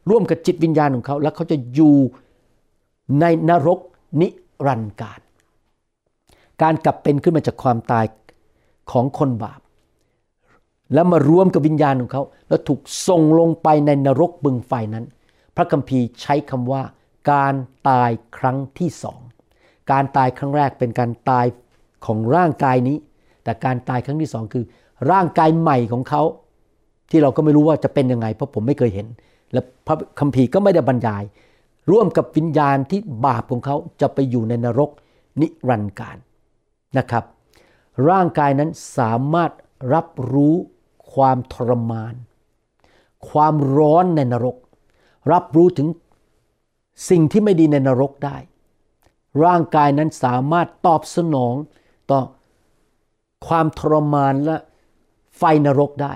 [0.10, 1.98] ร่วมกับจิตวิญญาณของเขา แล้วเขาจะอยู่
[3.22, 3.80] ในนรก
[4.22, 4.28] นิ
[4.68, 5.20] รันดร์การ
[6.62, 8.06] การกลับเป็นขึ้นมาจากความตาย
[8.92, 9.60] ของคนบาป
[10.94, 15.06] แล้วมารวมกับวิญญาณของเขา แล้วถูกส่งลงไปในนรกบึงไฟนั้น
[15.56, 16.84] พระคัมภีร์ใช้คำว่า
[17.32, 17.56] การ
[17.90, 19.20] ตายครั้งที่สอง
[19.92, 21.46] การตายครั้งแรกเป็นการตาย
[22.06, 22.98] ของร่างกายนี้
[23.44, 24.66] แต่การตายครั้งที่สองคือ
[25.12, 26.24] ร่างกายใหม่ของเขา
[27.10, 29.08] ที่เราก็ไม่รู้ว่าจะเป็นยังไง เพราะผมไม่เคยเห็น
[29.54, 31.24] และพระคัมภีร์ก็ไม่ได้บรรยาย
[31.92, 34.90] ร่วมกับวิญญาณที่บาปของเขาจะไปอยู่ในนรก
[35.42, 36.18] นิรันดร์การ
[36.98, 37.24] นะครับ
[38.10, 39.52] ร่างกายนั้นสามารถ
[39.94, 40.56] รับรู้
[41.14, 42.14] ความทรมาน
[43.30, 44.56] ความร้อนในนรก
[45.32, 45.88] รับรู้ถึง
[47.10, 48.38] สิ่งที่ไม่ดีในนรกได้
[49.44, 51.56] ร่างกายนั้นสามารถตอบสนอง
[52.12, 52.22] ต่อ
[53.48, 54.58] ความทรมานและ
[55.38, 56.14] ไฟนรกได้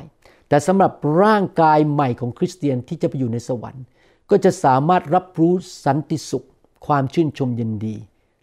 [0.48, 0.94] แต่สำหรับ
[1.24, 3.86] ร่างกายใหม่ของคริสเตียนที่จะไปอยู่ในสวรรค์
[4.30, 5.54] ก็จะสามารถรับรู้
[5.86, 6.48] สันติสุข
[6.88, 7.96] ความชื่นชมยินดี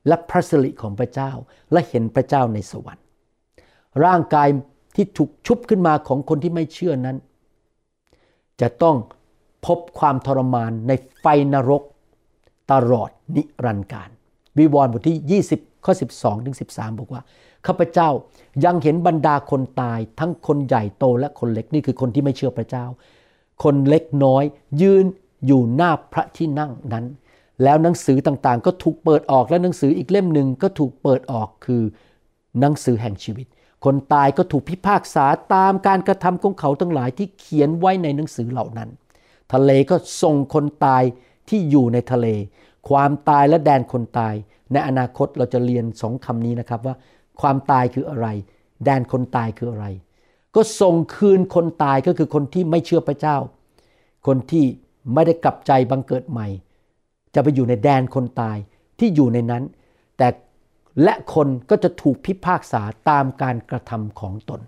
[0.08, 1.30] และพระสิริของพระเจ้า
[1.72, 3.04] และเห็นพระเจ้าในสวรรค์
[4.04, 4.48] ร่างกาย
[4.94, 7.16] ที่ถูกชุบขึ้นมาของคนที่ไม่เชื่อนั้น
[8.60, 8.96] จะต้อง
[9.66, 11.82] พบความทรมานในไฟนรก
[12.72, 14.10] ตลอดนิรันดร์การ
[14.58, 17.22] วิวรณ์บทที่20 ข้อ 12 ถึง 13 บอกว่า
[17.66, 18.08] ข้าพเจ้า
[18.64, 22.84] ยังเห็นบรรดาคนตาย ทั้งคนใหญ่โตและคนเล็กนี่คือคนที่ไม่เชื่อพระเจ้า
[23.62, 24.44] คนเล็กน้อย
[24.82, 25.04] ยืน
[25.46, 27.04] อยู่หน้าพระที่นั่งนั้น
[27.62, 31.82] แล้วหนังสือต่างๆ ก็ถูกเปิดออกและหนังสืออีกเล่มหนึ่งก็ถูกเปิดออกคือ
[32.60, 33.46] หนังสือแห่งชีวิต
[33.84, 38.88] คนตายก็ถูกพิพากษาตามการกระทำของเขาทั้งหลายที่เขียนไว้ในหนังสือเหล่านั้น
[39.52, 41.02] ทะเลก็ส่งคนตาย
[41.48, 42.26] ที่อยู่ในทะเล
[42.88, 44.34] ความตายและแดนคนตาย
[44.72, 46.94] ในอนาคตเราจะเรียนสองคำนี้นะครับว่า
[47.40, 48.26] ความตายคืออะไร
[48.84, 49.86] แดนคนตายคืออะไร
[50.54, 53.36] ก็ส่งคืนคนตายก็คือคนที่ไม่เชื่อพระเจ้า
[54.26, 54.64] คนที่
[55.14, 56.48] ไม่ได้กลับใจบังเกิดใหม่
[57.34, 58.56] จะไปอยู่ในแดนคนตาย
[58.98, 59.62] ที่อยู่ในนั้น
[60.18, 60.28] แต่
[61.02, 64.60] และคนก็จะถูกพิพากษาตามการกระทำของตน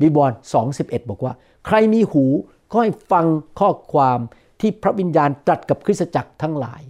[0.00, 0.32] บิบอน
[0.70, 1.32] 2.11 บอกว่า
[1.66, 2.24] ใครมีหู
[2.70, 3.26] ก็ให้ฟัง
[3.60, 4.18] ข้อความ
[4.60, 6.82] ที่พระวิญญาณตรัสกับคริสตจักรทั้งหลาย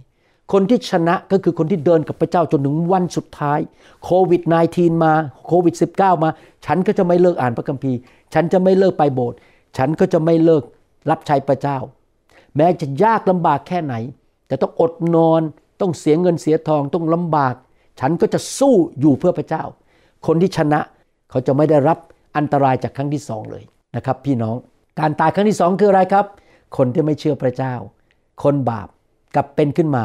[0.51, 3.59] คนที่ชนะก็คือคนที่เดินกับพระเจ้าจนถึงวันสุดท้าย
[4.03, 4.41] โควิด
[4.73, 5.13] -19 มา
[5.47, 6.29] โควิด -19 มา
[6.65, 7.97] ฉันก็จะไม่เลิกอ่านพระคัมภีร์
[8.33, 9.37] ฉันจะไม่เลิกไปโบสถ์
[9.77, 10.63] ฉันก็จะไม่เลิก
[11.09, 11.77] รับใช้พระเจ้า
[12.55, 13.95] แม้จะยากลำบากแค่ไหน
[14.47, 15.41] แต่ต้องอดนอน
[15.81, 17.55] ต้องเสียเงินเสียทองต้องลำบาก
[17.99, 19.63] ฉันก็จะสู้อยู่เพื่อพระเจ้า
[20.27, 20.79] คนที่ชนะ
[21.29, 21.97] เขาจะไม่ได้รับ
[22.37, 23.63] อันตรายจากครั้งที่สองเลย
[23.95, 24.55] นะครับ พี่น้อง
[24.99, 26.25] การตายครั้งที่สองคืออะไรครับ
[26.77, 27.73] คนที่ไม่เชื่อพระเจ้า
[28.43, 28.87] คนบาป
[29.35, 30.03] กลับเป็นขึ้นมา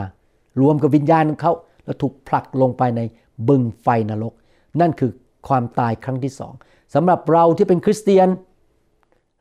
[0.61, 1.53] รวมกับวิญญาณของเขา
[1.85, 3.01] แล้วถูกผลักลงไปใน
[3.49, 4.35] บึงไฟนรก
[4.81, 5.11] นั่นคือ
[5.49, 6.53] ความตายครั้งที่สอง
[6.95, 8.29] สำหรับเราที่เป็นคริสเตียน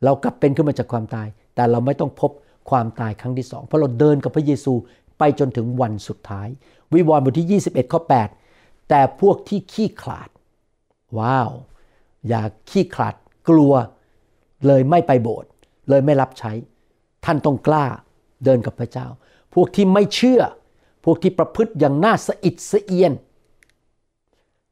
[0.04, 2.32] เรากลับเป็นขึ้นมาจากความตาย แต่เราไม่ต้องพบ
[2.70, 4.74] ความตายครั้งที่สองเพราะเราเดินกับพระเยซู
[5.20, 6.48] ไปจนถึงวันสุดท้าย
[6.94, 8.02] วิวรณ์บทที่ 21 ข้อ
[8.46, 10.30] 8 แต่พวกที่ขี้ขลาด
[11.18, 11.52] ว้าว
[12.28, 13.16] อย่าขี้ขลาด
[13.50, 13.74] กลัว
[14.68, 15.50] เลยไม่ไปโบสถ์
[15.90, 16.52] เลยไม่รับใช้
[17.26, 17.86] ท่านต้องกล้า
[18.46, 19.08] เดินกับพระเจ้า
[19.54, 20.42] พวกที่ไม่เชื่อ
[21.04, 23.14] พวกที่ประพฤติอย่างน่าสะอิดสะเอียน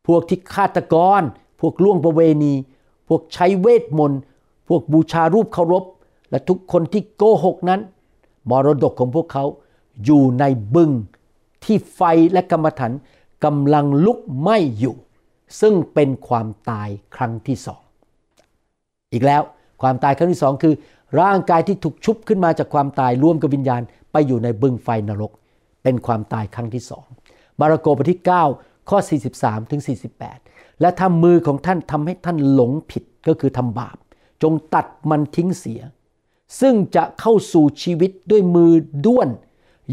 [0.07, 1.21] พวกที่ฆาตกร
[1.59, 2.53] พวกล่วงประเวณี
[3.07, 4.19] พวกใช้เวทมนต์
[4.67, 5.84] พวกบูชารูปเคารพ
[6.29, 7.82] และทุกคนที่โกหกนั้น
[8.49, 9.45] มรดกของพวกเขา
[10.05, 10.43] อยู่ใน
[10.75, 10.91] บึง
[11.63, 12.01] ที่ไฟ
[12.32, 12.91] และกรรมฐาน
[13.43, 14.95] กำลังลุกไหม้อยู่
[15.61, 17.82] ซึ่งเป็นความตายครั้งที่สอง
[19.13, 19.41] อีกแล้ว
[19.82, 20.73] ความตายครั้งที่สองคือ
[21.21, 25.32] ร่างกายที่ถูกชุบขึ้นมาจากความตายร่วมกับวิญญาณไปอยู่ในบึงไฟนรก
[25.84, 27.05] เป็นความตายครั้งที่สอง
[27.59, 28.21] มาระโกบทที่
[28.55, 28.99] 9 ข้อ
[29.34, 29.82] 43ถึง
[30.29, 33.97] 48 และถ้ามือของท่านทำให้ท่านหลงผิดก็คือทำบาป
[34.43, 35.82] จงตัดมันทิ้งเสีย
[36.61, 38.71] ซึ่งจะเข้าสู่ชีวิตด้วยมือ
[39.05, 39.29] ด้วน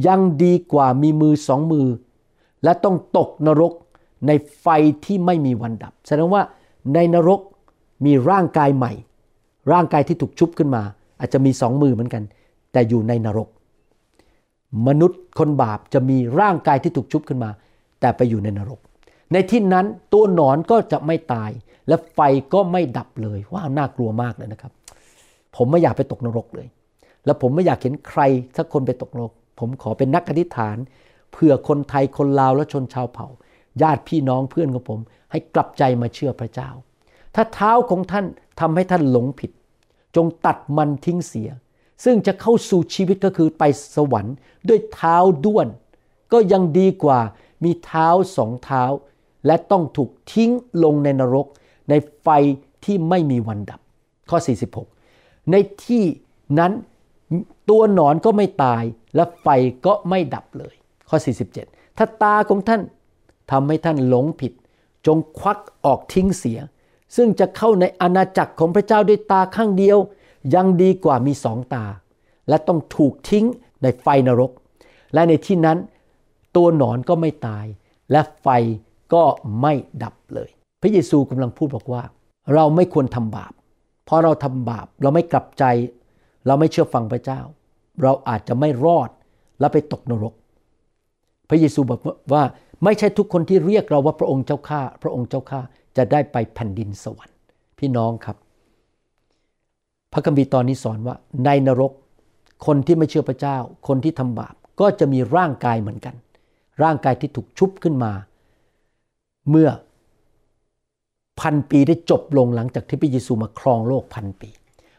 [0.07, 1.87] ยังดีกว่ามีมือสองมือ
[2.65, 3.73] และต้องตกนรก
[4.27, 4.31] ใน
[4.61, 4.67] ไฟ
[5.05, 6.43] ที่ไม่มีวันดับ แสดงว่า
[6.95, 7.41] ในนรก
[8.05, 8.93] มีร่างกายใหม่
[9.73, 10.83] ร่างกายที่ถูกชุบขึ้นมา
[11.21, 12.23] อาจจะมีสองมือเหมือนกัน
[12.73, 13.49] แต่อยู่ในนรก
[14.87, 17.51] มนุษย์คนบาปจะมีร่างกายที่ถูกชุบขึ้นมา
[18.01, 18.81] แต่ไปอยู่ในนรก
[19.33, 21.51] ในที่นั้นตัวหนอนก็จะไม่ตาย
[21.89, 22.21] และไฟ
[22.55, 24.73] ก็ไม่ดับเลยว้าวน่ากลัวมากเลยนะครับ
[25.57, 26.67] ผมไม่อยากไปตกนรกเลย
[27.25, 28.21] และผมไม่อยากเห็นใคร
[28.57, 30.77] สักคนไปตกนรก ผมขอเป็นนักอธิษฐาน
[31.33, 33.29] เพื่อคนไทยคนลาวและชนชาวเผ่า
[33.83, 35.01] ญาติพี่น้องเพื่อนของผม
[35.31, 36.71] ให้กลับใจมาเชื่อพระเจ้า
[37.35, 38.27] ถ้าเท้าของท่าน
[38.61, 39.51] ทำให้ท่านหลงผิด
[40.17, 41.49] จงตัดมันทิ้งเสีย
[42.05, 43.63] ซึ่งจะเข้าสู่ชีวิตก็คือไป
[43.95, 44.37] สวรรค์
[44.69, 45.69] ด้วยเท้าด้วน
[46.33, 47.21] ก็ยังดีกว่า
[47.65, 48.85] มีเท้าสองเท้า
[49.47, 50.51] และต้องถูกทิ้ง
[50.85, 51.47] ลงในนรก
[51.89, 52.29] ในไฟ
[52.85, 53.81] ที่ไม่มีวันดับ
[54.31, 54.39] ข้อ
[54.95, 56.05] 46 ในที่
[56.59, 56.73] นั้น
[57.71, 58.83] ตัวหนอนก็ไม่ตาย
[59.15, 59.49] และไฟ
[59.87, 60.75] ก็ไม่ดับเลย
[61.09, 61.17] ข้อ
[61.59, 62.81] 47 ถ้าตาของท่าน
[63.51, 64.53] ทำให้ท่านหลงผิด
[65.07, 66.59] จงควักออกทิ้งเสีย
[67.17, 69.99] ซึ่งจะเข้าในอาณาจักรของพระเจ้าด้วยตาข้างเดียว
[70.55, 71.85] ยังดีกว่ามีสองตา
[72.49, 73.47] และต้องถูกทิ้ง
[73.83, 74.51] ในไฟนรก
[75.15, 75.79] และในที่นั้น
[76.57, 77.67] ตัวหนอนก็ไม่ตาย
[78.13, 78.49] และไฟ
[79.15, 79.23] ก็
[79.61, 79.73] ไม่
[80.03, 80.51] ดับเลย
[80.83, 82.03] พระเยซูกำลังพูดบอกว่า
[82.55, 83.53] เราไม่ควรทำบาป
[84.05, 85.65] เพราะเราทำบาปเราไม่กลับใจ
[86.47, 87.41] เราไม่เชื่อฟังพระเจ้า
[88.03, 89.11] เราอาจจะไม่รอด
[89.61, 90.35] แล้วไปตกนรก
[91.49, 92.01] พระเยซูบอก
[92.33, 92.43] ว่า
[92.85, 95.61] ไม่ใช่ทุกคนที่เรียกเราว่าพระองค์เจ้าข้าพระองค์เจ้าข้า
[95.97, 97.37] จะได้ไปแผ่นดินสวรรค์
[97.79, 98.37] พี่น้องครับ
[100.13, 101.93] พระคัมภีร์ตอนนี้สอนว่าในนรก
[102.67, 103.57] คนที่ไม่เชื่อพระเจ้า
[103.89, 106.15] คนที่ทำบาปก็จะมีร่างกายเหมือนกัน
[106.83, 108.13] ร่างกายที่ถูกชุบขึ้นมา
[109.51, 109.69] เมื่อ
[111.41, 114.51] พันปีได้จบลงหลังจากที่พระเยซูมาครองโลกพันปี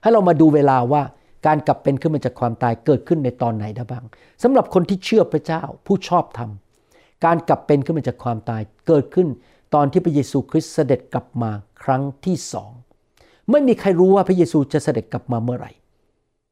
[0.01, 1.03] ให้เรามาดูเวลาว่า
[1.47, 4.03] การกลับเป็นขึ้นมาจากความตายเกิดขึ้นในตอนไหนได้บ้าง
[4.43, 6.49] สำหรับคนที่เชื่อพระเจ้าผู้ชอบธรรม
[7.25, 9.27] การกลับเป็นขึ้นมาจากความตายเกิดขึ้น
[9.73, 11.51] ตอนที่พระเยซูคริสต์เสด็จกลับมา
[11.83, 12.71] ครั้งที่สอง
[13.51, 15.71] ไม่มีใครรู้ว่าพระเยซูจะเสด็จกลับมาเมื่อไหร่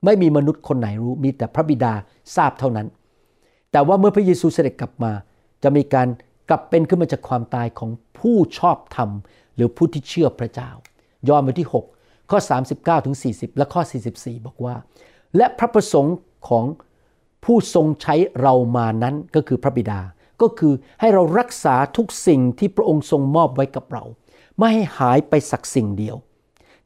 [0.05, 1.93] ไม่มีมนุษย์คนไหนรู้ มีแต่พระบิดา
[2.35, 2.87] ทราบเท่านั้น
[3.71, 5.11] แต่ว่าเมื่อพระเยซูเสด็จกลับมา
[5.63, 6.07] จะมีการ
[6.49, 7.89] กลับเป็นขึ้นมาจากความตายของ
[8.19, 9.09] ผู้ชอบธรรม
[9.55, 10.69] หรือผู้ที่เชื่อพระเจ้า
[11.27, 11.69] ยอห์นบทที่
[11.99, 12.39] 6 ข้อ
[12.73, 13.81] 39ถึง40 และข้อ
[14.13, 14.75] 44 บอกว่า
[15.37, 16.17] และพระประสงค์
[16.49, 16.65] ของ
[17.45, 19.99] ผู้ทรงใช้เรามานั้นก็คือพระบิดา
[20.41, 24.03] ก็คือให้เรารักษาทุกสิ่งที่พระองค์ทรงมอบไว้กับเรา
[24.57, 26.15] ไม่ให้หายไปสักสิ่งเดียว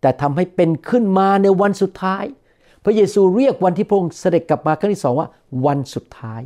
[0.01, 2.23] แต่ทำให้เป็นขึ้นมาในวันสุดท้าย
[2.83, 5.29] พระเยซูเรียกวันที่พระองค์เสด็จกลับมาครั้งที่สองว่า
[5.65, 6.41] วันสุดท้าย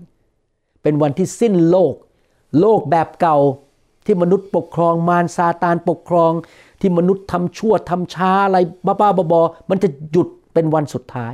[0.81, 1.93] เป็นวันที่สิ้นโลก
[2.59, 3.37] โลกแบบเก่า
[4.05, 6.31] ที่มนุษย์ปกครองมารซาตานปกครอง
[6.81, 11.33] ที่มนุษย์ทำชั่วทำช้าอะไรบ้าๆบอๆมันจะหยุดเป็นวันสุดท้าย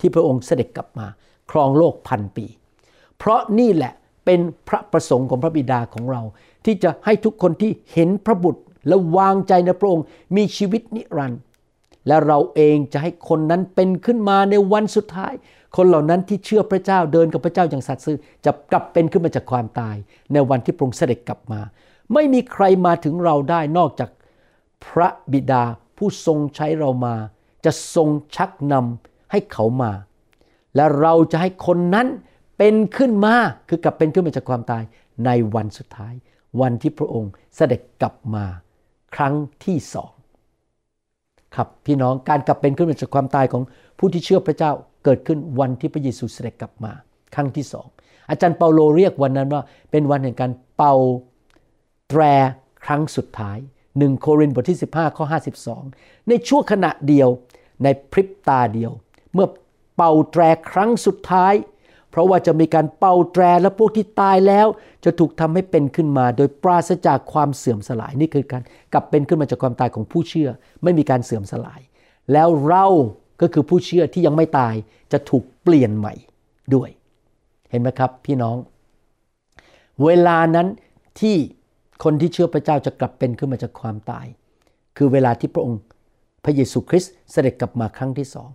[0.00, 1.06] ที่พระองค์เสด็จกลับมา
[1.50, 2.46] ครองโลกพันปี
[3.18, 3.92] เพราะนี่แหละ
[4.24, 6.22] เป็นพระประสงค์ของพระบิดาของเรา
[6.64, 10.04] ที่จะให้ทุกคนที่เห็นพระบุตรและวางใจในพระองค์
[10.36, 11.40] มีชีวิตนิรันดร์
[12.08, 15.32] และเราเองจะให้คนนั้นเป็นขึ้นมาในวันสุดท้าย
[15.76, 19.96] คนเหล่านั้นที่เชื่อพระเจ้าเดินกับพระเจ้าอย่างสัตย์ซื่อจะกลับเป็นขึ้นมาจากความตาย
[20.32, 21.60] ในวันที่พระองค์เสด็จกลับมา
[22.14, 24.10] ไม่มีใครมาถึงเราได้นอกจาก
[24.84, 25.64] พระบิดา
[25.96, 27.14] ผู้ทรงใช้เรามา
[27.64, 29.92] จะทรงชักนำให้เขามา
[30.76, 32.06] และเราจะให้คนนั้น
[32.58, 33.34] เป็นขึ้นมา
[33.68, 34.82] คือกลับเป็นขึ้นมาจากความตาย
[35.26, 36.14] ในวันสุดท้าย
[36.60, 38.44] วันที่พระองค์เสด็จกลับมา
[39.14, 39.34] ครั้ง
[39.64, 40.12] ที่สอง
[41.56, 43.62] ครับพี่น้องการกลับเป็นขึ้นมาจากความตายของ
[43.98, 44.72] ผู้ที่เชื่อพระเจ้า
[45.04, 46.92] เกิดขึ้นวันที่พระเยซูเสด็จกลับมา
[47.34, 47.86] ครั้งที่สอง
[48.30, 50.94] อาจารย์เปาโลเรียกวันนั้นว่า เป็นวันแห่งการเป่า
[52.08, 52.22] แตร
[52.84, 55.24] ครั้งสุดท้าย1โครินธ์บทที่ 15ข้อ
[55.76, 57.28] 52 ในช่วงขณะเดียว
[57.82, 58.92] ในพริบตาเดียว
[59.34, 59.46] เมื่อ
[59.96, 61.54] เป่าแตรครั้งสุดท้าย
[62.10, 64.66] เพราะว่าจะมีการเป่าแตรและพวกที่ตายแล้ว
[65.04, 70.48] จะถูกทำให้เป็นขึ้นมา โดยปราศจากความเสื่อมสลายนี่คือการกลับเป็นขึ้นมาจากความตายของผู้เชื่อ
[70.82, 71.80] ไม่มีการเสื่อมสลาย
[72.32, 72.86] แล้วเรา
[73.40, 74.74] ก็คือผู้เชื่อที่ยังไม่ตาย
[75.12, 76.14] จะถูกเปลี่ยนใหม่
[76.74, 76.88] ด้วย
[77.70, 78.56] เห็นไหมครับพี่น้อง
[80.04, 80.68] เวลานั้น
[81.20, 81.36] ที่
[82.04, 84.26] คนที่เชื่อพระเจ้าจะกลับเป็นขึ้นมาจากความตาย
[84.96, 85.80] คือเวลาที่พระองค์
[86.44, 88.48] พระเยซูคริสต์เสด็จกลับมาครั้งที่สอง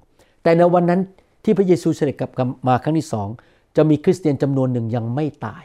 [0.43, 1.01] แต่ในวันนั้น
[1.43, 2.31] ที่พระเยซูเสด็จกลับ
[2.67, 3.27] มาครั้งที่สอง
[3.75, 5.63] จะมีคริสเตียนจำนวนหนึ่งยังไม่ตาย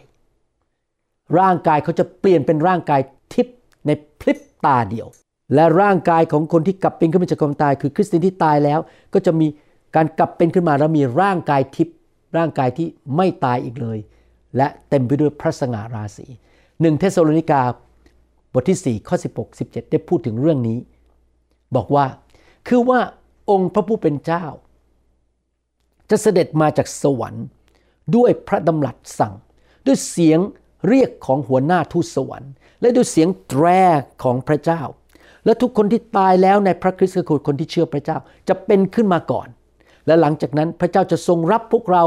[1.39, 3.01] ร่างกายเขาจะเปลี่ยนเป็นร่างกาย
[3.33, 3.57] ทิพย์
[3.87, 5.09] ในพลิบตาเดียว
[5.55, 8.81] และร่างกายของคนที่กลับเป็นขึ้นมาจากความตาย คือคริสเตียนที่ตายแล้ว
[9.15, 9.47] ก็จะมี
[9.97, 11.97] การกลับเป็นขึ้นมาแล้วมีร่างกายทิพย์
[12.37, 13.99] ร่างกายที่ไม่ตายอีกเลย
[14.57, 16.27] และเต็มไปด้วยพระสง่าราศี
[16.81, 17.63] หนึ่งเทสโลนิกา
[18.53, 20.79] บทที่ 4 ข้อ 16 17 ได้พูดถึงเรื่องนี้
[21.77, 22.07] บอกว่า
[22.69, 23.01] คือว่า
[23.51, 24.45] องค์พระผู้เป็นเจ้า
[26.11, 27.45] จะเสด็จมาจากสวรรค์
[28.17, 29.35] ด้วยพระดำรัสสั่ง
[29.87, 30.39] ด้วยเสียง
[30.89, 33.65] เรียกของหัวหน้าทูตสวรรค์ และด้วยเสียงแตร
[34.23, 34.83] ของพระเจ้า
[35.45, 39.49] และทุกคนที่ตายแล้วในพระคริสต์คือคนที่เชื่อพระเจ้าจะเป็นขึ้นมาก่อน
[40.07, 42.05] และหลังจากนั้นพระเจ้าจะทรงรับพวกเรา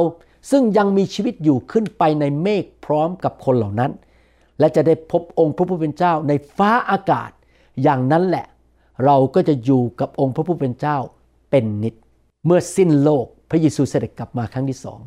[0.52, 3.92] ซึ่งยังมีชีวิตอยู่ขึ้นไปในเมฆพร้อมกับคนเหล่านั้น
[4.60, 7.32] และจะได้พบองค์พระผู้เป็นเจ้าในฟ้าอากาศ
[7.84, 8.46] อย่างนั้นแหละ
[9.06, 10.98] เราก็จะอยู่กับองค์พระผู้เป็นเจ้า
[11.52, 11.96] เป็นนิด
[12.46, 15.00] เมื่อสิ้นโลก พระเยซูเสด็จกลับมาครั้งที่สอง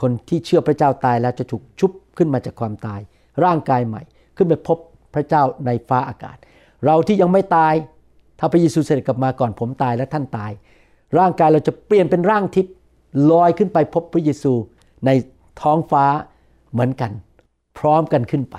[0.00, 3.00] คนที่เชื่อพระเจ้าตายแล้วจะถูกชุบขึ้นมาจากความตาย
[3.44, 4.02] ร่างกายใหม่
[4.36, 4.78] ขึ้นไปพบ
[5.14, 6.36] พระเจ้าในฟ้าอากาศ
[6.84, 7.74] เราที่ยังไม่ตาย
[8.38, 10.50] ถ้าพระเยซูเสด็จกลับมาก่อนผมตายและท่านตาย
[11.18, 12.74] ร่างกายเราจะเปลี่ยนเป็นร่างทิพย์
[13.30, 14.52] ลอยขึ้นไปพบพระเยซู
[15.06, 15.10] ใน
[15.62, 16.04] ท้องฟ้า
[16.72, 17.12] เหมือนกัน
[17.78, 18.56] พร้อมกันขึ้นไป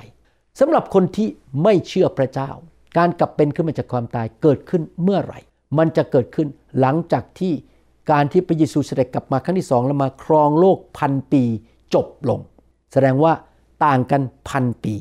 [0.60, 1.28] สำหรับคนที่
[1.64, 2.50] ไม่เชื่อพระเจ้า
[2.98, 5.40] การกลับเป็นขึ้นมาจากความตายเกิดขึ้นเมื่อไหร่
[5.78, 6.48] มันจะเกิดขึ้น
[6.80, 7.54] หลังจากที่
[8.12, 11.44] การที่พระเยซูเสด็จกลับมาครั้งที่สองแล้วมาครองโลกพันปี
[11.94, 12.40] จบลง
[12.94, 13.34] แสดงว่า
[13.86, 14.94] ต่างกันพันปี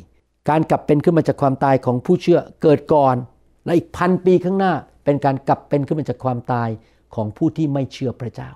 [0.48, 3.16] การกลับเป็นขึ้นมาจากความตายของผู้เชื่อเกิดก่อน
[3.64, 4.72] และอีกพันปีข้างหน้า
[5.04, 6.68] เป็นการกลับเป็นขึ้นมาจากความตาย
[7.14, 8.50] ของผู้ที่ไม่เชื่อพระเจ้า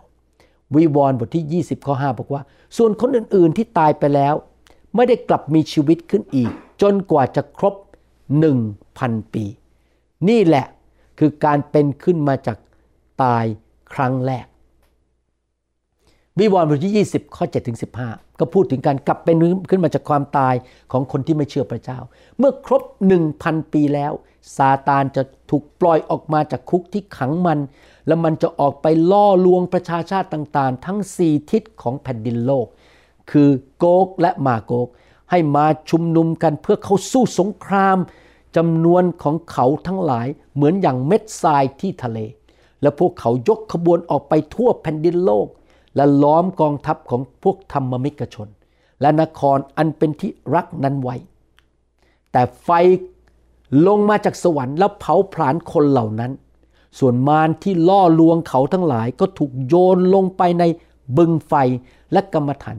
[0.75, 2.43] วิวรณ์บทที่ 20ข้อ5บอกว่า
[2.77, 4.35] ส่วนคนอื่นๆที่ตายไปแล้ว
[4.97, 6.51] ไม่ได้กลับมีชีวิตขึ้นอีก
[6.83, 7.75] จนกว่าจะครบ
[8.39, 8.59] หนึ่ง
[8.99, 9.45] พันปี
[10.29, 10.67] นี่แหละ
[11.19, 12.59] คือการเป็นขึ้นมาจาก
[13.23, 13.45] ตาย
[13.95, 14.47] ครั้งแรก
[16.39, 17.79] วิวรณ์บทที่ 20 ข้อ7ถึง
[18.09, 19.37] 15 ก็พูดถึงการกลับเป็น
[19.71, 20.55] ขึ้นมาจากความตาย
[20.93, 21.99] ของคนที่ไม่เชื่อพระเจ้า
[22.39, 22.83] เมื่อครบ
[23.29, 24.13] 1,000 ปีแล้ว
[24.57, 27.59] ซาตานจะถูกปล่อยออกมาจากคุกที่ขังมัน
[28.07, 32.67] แล้วมันจะออกไปล่อลวงประชาชาติต่างๆ ทั้ง 4 ทิศของแผ่นดินโลก
[33.31, 34.89] คือโกกและมาโกก
[35.31, 37.99] ให้มาชุมนุมกันเพื่อเขาสู้สงคราม
[38.57, 42.19] จำนวนของเขาทั้งหลายเหมือนอย่างเม็ดทรายที่ทะเล
[42.83, 45.47] และพวกเขายกขบวนออกไปทั่วแผ่นดินโลก
[45.97, 48.49] และล้อมกองทัพของพวกธรรมมิกชน
[49.01, 51.17] และนครอันเป็นที่รักนั้นไว้
[52.33, 52.71] แต่ไฟ
[53.87, 56.33] ลงมาจากสวรรค์แล้วเผาผลาญคนเหล่านั้น
[56.99, 60.65] ส่วนมารที่ล่อลวงเขาทั้งหลายก็ถูกโยนลงไปใน
[61.17, 61.55] บึงไฟ
[62.13, 62.79] และกรรมฐาน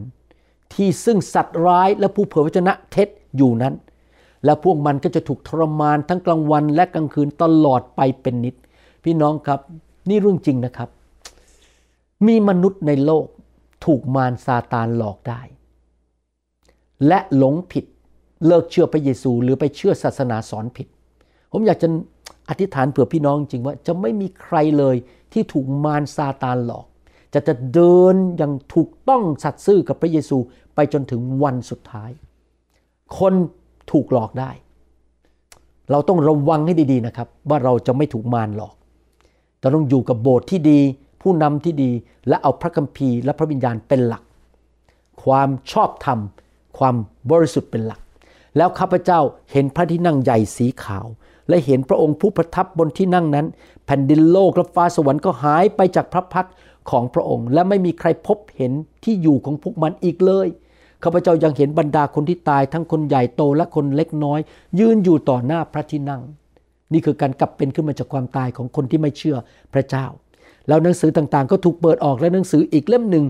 [0.73, 3.73] ที่ซึ่งสัตว์ร้ายและผู้เผยพระชนะเท็จอยู่นั้น
[4.45, 8.55] และพวกมันก็จะถูกทรมานทั้งกลางวันและกลางคืนตลอดไปเป็นนิด
[9.03, 9.59] พี่น้องครับ
[10.09, 10.89] นี่เรื่องจริงนะครับ
[12.27, 13.25] มีมนุษย์ในโลก
[13.85, 15.41] ถูกมารซาตานหลอกได้
[17.07, 17.85] และหลงผิด
[18.45, 20.87] เลิกเชื่อพระเยซูหรือไปเชื่อศาสนาสอนผิด
[21.51, 21.87] ผมอยากจะ
[22.49, 24.95] อธิษฐานเผื่อพี่น้องจริงว่าจะไม่มีใครเลย
[25.33, 26.85] ที่ถูกมารซาตานหลอก
[27.33, 30.37] จะจะเดินอย่างถูกต้องสัตย์ซื่อกับพระเยซู
[30.75, 32.11] ไปจนถึงวันสุดท้าย
[33.17, 33.33] คน
[33.91, 34.51] ถูกหลอกได้
[35.91, 38.75] เราต้องระวังให้ดีๆนะครับ ว่าเราจะไม่ถูกมารหลอก
[39.63, 40.79] เราต้องอยู่กับโบสถ์ที่ดี
[41.21, 41.91] ผู้นำที่ดี
[42.27, 44.23] และเอาพระคัมภีร์และพระวิญญาณเป็นหลัก
[45.23, 46.19] ความชอบธรรม
[46.77, 46.95] ความ
[47.31, 48.01] บริสุทธิ์เป็นหลัก
[48.57, 49.19] แล้วข้าพเจ้า
[49.51, 51.07] เห็นพระที่นั่งใหญ่สีขาว
[51.49, 53.47] และเห็นพระองค์ผู้ประทับบนที่นั่งนั้น
[53.85, 56.47] แผ่นดินโลกและฟ้าสวรรค์ก็หายไปจากพระพัก
[56.89, 58.71] ของพระองค์ และไม่มีใครพบเห็น
[59.03, 60.47] ที่อยู่ของพวกมันอีกเลย
[61.03, 64.39] ข้าพเจ้ายังเห็นบรรดาคนที่ตายทั้งคนใหญ่โตและคนเล็กน้อย
[64.79, 66.21] ยืนอยู่ต่อหน้าพระที่นั่ง
[66.93, 69.37] นี่คือการกลับเป็นขึ้นมาจากความตายของคนที่ไม่เชื่อ
[69.73, 70.05] พระเจ้า
[70.67, 73.25] แล้วหนังสือต่างๆ ก็ถูกเปิดออกและหนังสืออีกเล่มหนึ่ง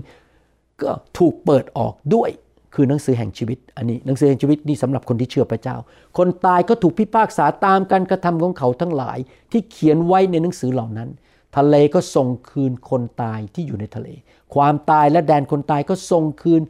[0.82, 2.30] ก็ถูกเปิดออกด้วย
[2.74, 5.76] คือหนังสือแห่งชีวิต อันนี้หนังสือแห่งชีวิตนี่สำหรับคนที่เชื่อพระเจ้า
[6.18, 9.18] คนตายก็ถูกพิพากษาตามการกระทำของเขาทั้งหลาย
[9.52, 11.08] ที่เขียนไว้ในหนังสือเหล่านั้น
[11.56, 14.08] ทะเลก็ส่งคืนคนตายที่อยู่ในทะเล
[14.54, 16.62] ความตายและแดนคนตายก็ส่งคืน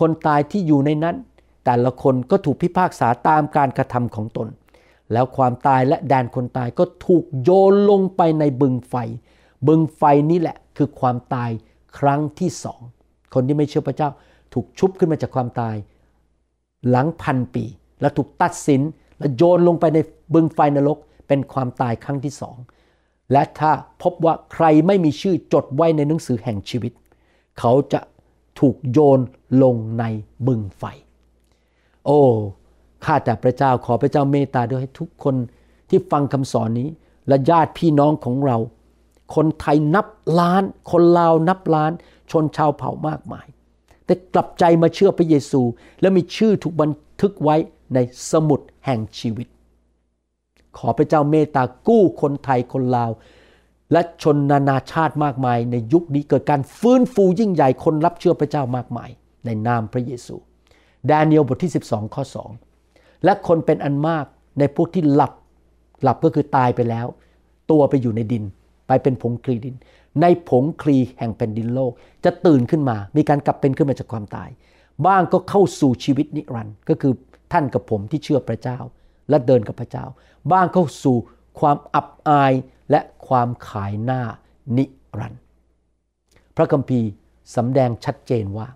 [0.00, 1.16] คนตายที่อยู่ในนั้น
[1.64, 4.48] แต่ละคนก็ถูกพิพากษาตามการกระทำของตน
[5.12, 8.94] แล้วความตายและแดนคนตายก็ถูกโยนลงไปในบึงไฟ
[9.68, 11.50] บึงไฟนี้แหละคือความตาย
[11.98, 12.80] ครั้งที่สอง
[13.34, 14.10] คนที่ไม่เชื่อพระเจ้า
[14.52, 15.76] ถูกชุบขึ้นมาจากความตาย
[16.88, 17.64] หลังพันปี
[18.00, 18.82] แล้วถูกตัดสิน
[19.18, 19.98] และโยนลงไปใน
[20.34, 20.98] บึงไฟนรก
[21.28, 22.56] เป็นความตายครั้งที่สอง
[23.32, 26.92] และถ้าพบว่าใครไม่มีชื่อจดไว้ในหนังสือแห่งชีวิต
[27.58, 28.00] เขาจะ
[28.60, 29.20] ถูกโยน
[29.62, 30.04] ลงใน
[30.46, 30.82] บึงไฟ
[32.06, 32.20] โอ้
[33.04, 35.36] ข้าแต่พระเจ้าขอพระเจ้าเมตตาด้วยให้ทุกคน
[35.88, 36.88] ที่ฟังคำสอนนี้
[37.28, 38.56] และญาติพี่น้องของเรา
[39.34, 40.06] คนไทยนับ
[40.38, 41.92] ล้าน คนลาวนับล้าน
[42.30, 43.46] ชนชาวเผ่ามากมาย
[44.04, 45.60] แต่กลับใจมาเชื่อพระเยซู
[46.00, 46.90] และมีชื่อถูกบัน
[47.20, 47.56] ทึกไว้
[47.94, 47.98] ใน
[48.30, 49.48] สมุดแห่งชีวิต
[50.78, 53.10] ขอพระเจ้าเมตตากู้คนไทยคนลาว
[53.92, 59.10] และชนนานาชาติมากมาย ในยุคนี้เกิดการฟื้นฟูยิ่งใหญ่คนรับเชื่อพระเจ้ามากมาย
[59.44, 60.36] ในนามพระเยซู
[61.10, 62.73] ดาเนียลบทที่ 12 ข้อ 2
[63.24, 64.24] และคนเป็นอันมาก
[64.58, 65.32] ในพวกที่หลับ
[66.02, 67.06] หลับก็คือตายไปแล้ว
[67.70, 68.44] ตัวไปอยู่ในดิน
[68.86, 69.74] ไปเป็นผงคลีดิน
[70.20, 71.92] ในผงคลีแห่งแผ่นดินโลก
[72.24, 74.48] จะตื่นขึ้นมา มีการกลับเป็นขึ้นมาจากความตาย
[75.06, 77.12] บ้างก็เข้าสู่ชีวิตนิรันดร์ก็คือ
[77.52, 78.78] ท่านกับผมที่เชื่อพระเจ้า
[79.28, 80.04] และเดินกับพระเจ้า
[80.52, 81.16] บ้างเข้าสู่
[81.60, 82.52] ความอับอาย
[82.90, 84.22] และความขายหน้า
[84.76, 84.84] นิ
[85.18, 85.40] รันดร์
[86.56, 87.08] พระคัมภีร์
[87.56, 88.68] สำแดงชัดเจนว่า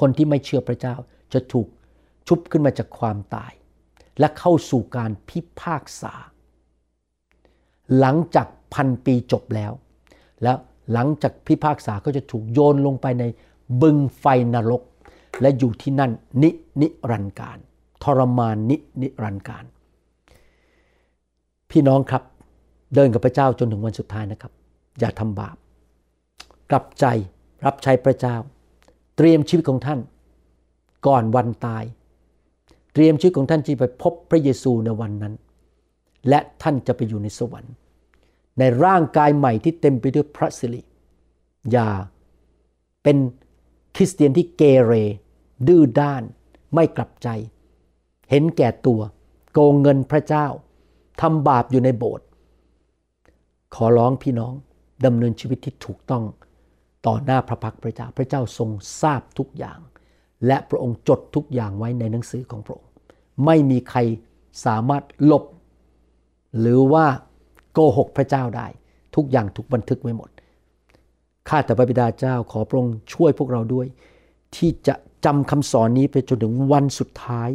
[0.00, 0.94] คนที่ไม่เชื่อพระเจ้า
[1.32, 1.66] จะถูก
[2.28, 3.52] ชุบขึ้นมาจากความตาย
[4.18, 6.14] และเข้าสู่การพิพากษา
[7.98, 9.72] หลังจากพันปีจบแล้ว
[10.42, 10.56] แล้ว
[10.92, 13.24] หลังจากพิพากษาก็จะถูกโยนลงไปใน
[13.82, 14.82] บึงไฟนรก
[15.40, 16.12] และอยู่ที่นั่น
[16.42, 16.50] นิ
[16.80, 17.58] นิรันการ
[18.02, 19.64] ทรมานนินิรันการ
[21.70, 22.22] พี่น้องครับ
[22.94, 24.52] เดินกับพระเจ้าจนถึงวันสุดท้ายนะครับ
[24.98, 25.56] อย่าทำบาป
[26.70, 27.04] กลับใจ
[27.64, 28.36] รับใช้พระเจ้า
[29.16, 30.00] เตรียมชีวิตของท่าน
[31.06, 31.84] ก่อนวันตาย
[32.92, 35.34] เตรียมชีวิตของท่านที่ไปพบพระเยซูในวันนั้น
[36.28, 37.74] และท่านจะไปอยู่ในสวรรค์
[38.58, 40.82] ในร่างกายใหม่ที่เต็มไปด้วยพระสิริ
[41.72, 41.90] อย่า
[43.02, 43.16] เป็น
[43.96, 44.92] คริสเตียนที่เกเร
[45.66, 46.22] ดื้อด้าน
[46.74, 47.28] ไม่กลับใจ
[48.30, 49.00] เห็นแก่ตัว
[49.52, 50.46] โกงเงินพระเจ้า
[51.20, 52.26] ทำบาปอยู่ในโบสถ์
[53.74, 54.52] ขอร้องพี่น้อง
[55.04, 56.24] ดำเนินชีวิตที่ถูกต้อง
[57.06, 58.70] ต่อหน้าพระพักพระเจ้าพระเจ้าทรง
[59.00, 59.78] ทราบทุกอย่าง
[60.46, 62.90] และพระองค์จดทุกอย่างไว้ในหนังสือของพระองค์
[63.44, 63.98] ไม่มีใคร
[64.64, 65.44] สามารถลบ
[66.58, 67.06] หรือว่า
[67.72, 68.66] โกหกพระเจ้าได้
[69.14, 70.30] ทุกอย่างถูกบันทึกไว้หมด
[71.48, 73.86] ข้าแต่พระบิดาเจ้าขอพระองค์ช่วยพวกเราด้วย
[74.56, 77.50] ที่จะจำคำสอนนี้ไปจนถึงวันสุดท้าย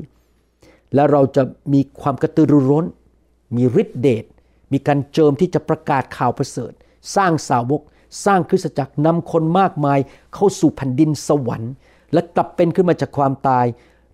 [0.94, 2.86] และเราจะมีความกระตือรือร้น
[3.56, 4.26] มีฤทธิเดช
[4.72, 6.72] มีการเจิมที่จะประกาศข่าวประเสริฐ
[7.16, 7.82] สร้างสาวก
[8.26, 10.00] สร้างคริสตจักรนำคนมากมาย
[10.34, 11.74] เข้าสู่แผ่นดินสวรรค์
[12.14, 13.66] และกลับเป็นขึ้นมาจากความตาย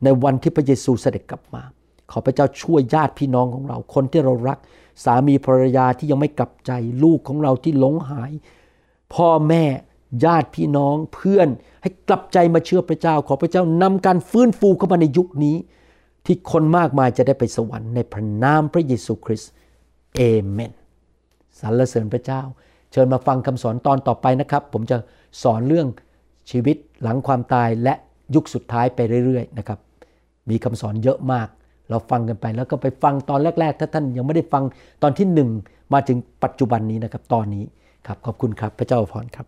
[0.03, 1.63] ในวันที่พระเยซูเสด็จกลับมา
[2.11, 4.59] ขอพระเจ้าช่วยญาติพี่น้องของเรา คนที่เรารัก
[5.03, 6.71] สามีภรรยาที่ยังไม่กลับใจ
[7.03, 8.31] ลูกของเราที่หลงหาย
[9.13, 9.63] พ่อแม่
[10.25, 11.47] ญาติพี่น้องเพื่อน
[11.81, 15.55] ให้กลับใจมาเชื่อพระเจ้า ขอพระเจ้านำการฟื้นฟูเข้ามาในยุคนี้
[16.25, 19.51] ที่คนมากมายจะได้ไปสวรรค์ในพระนามพระเยซูคริสต์
[20.15, 20.71] เอเมน
[21.59, 22.41] สรรเสริญพระเจ้า
[22.91, 24.97] เชิญมาฟังคำสอนตอนต่อไปนะครับ ผมจะ
[25.43, 25.87] สอนเรื่อง
[26.51, 27.93] ชีวิตหลังความตายและ
[28.35, 29.79] ยุคสุดท้ายไปเรื่อยๆนะครับ
[30.49, 31.47] มีคำสอนเยอะมาก
[31.89, 34.63] เราฟังกันไปแล้วก็ไปฟังตอนแรก ๆ ถ้าท่านยังไม่ได้ฟัง
[35.03, 35.49] ตอนที่หนึ่ง
[35.93, 37.63] มาถึงปัจจุบันนี้นะครับ ตอนนี้
[38.07, 39.47] ครับขอบคุณครับพระเจ้าพรครับ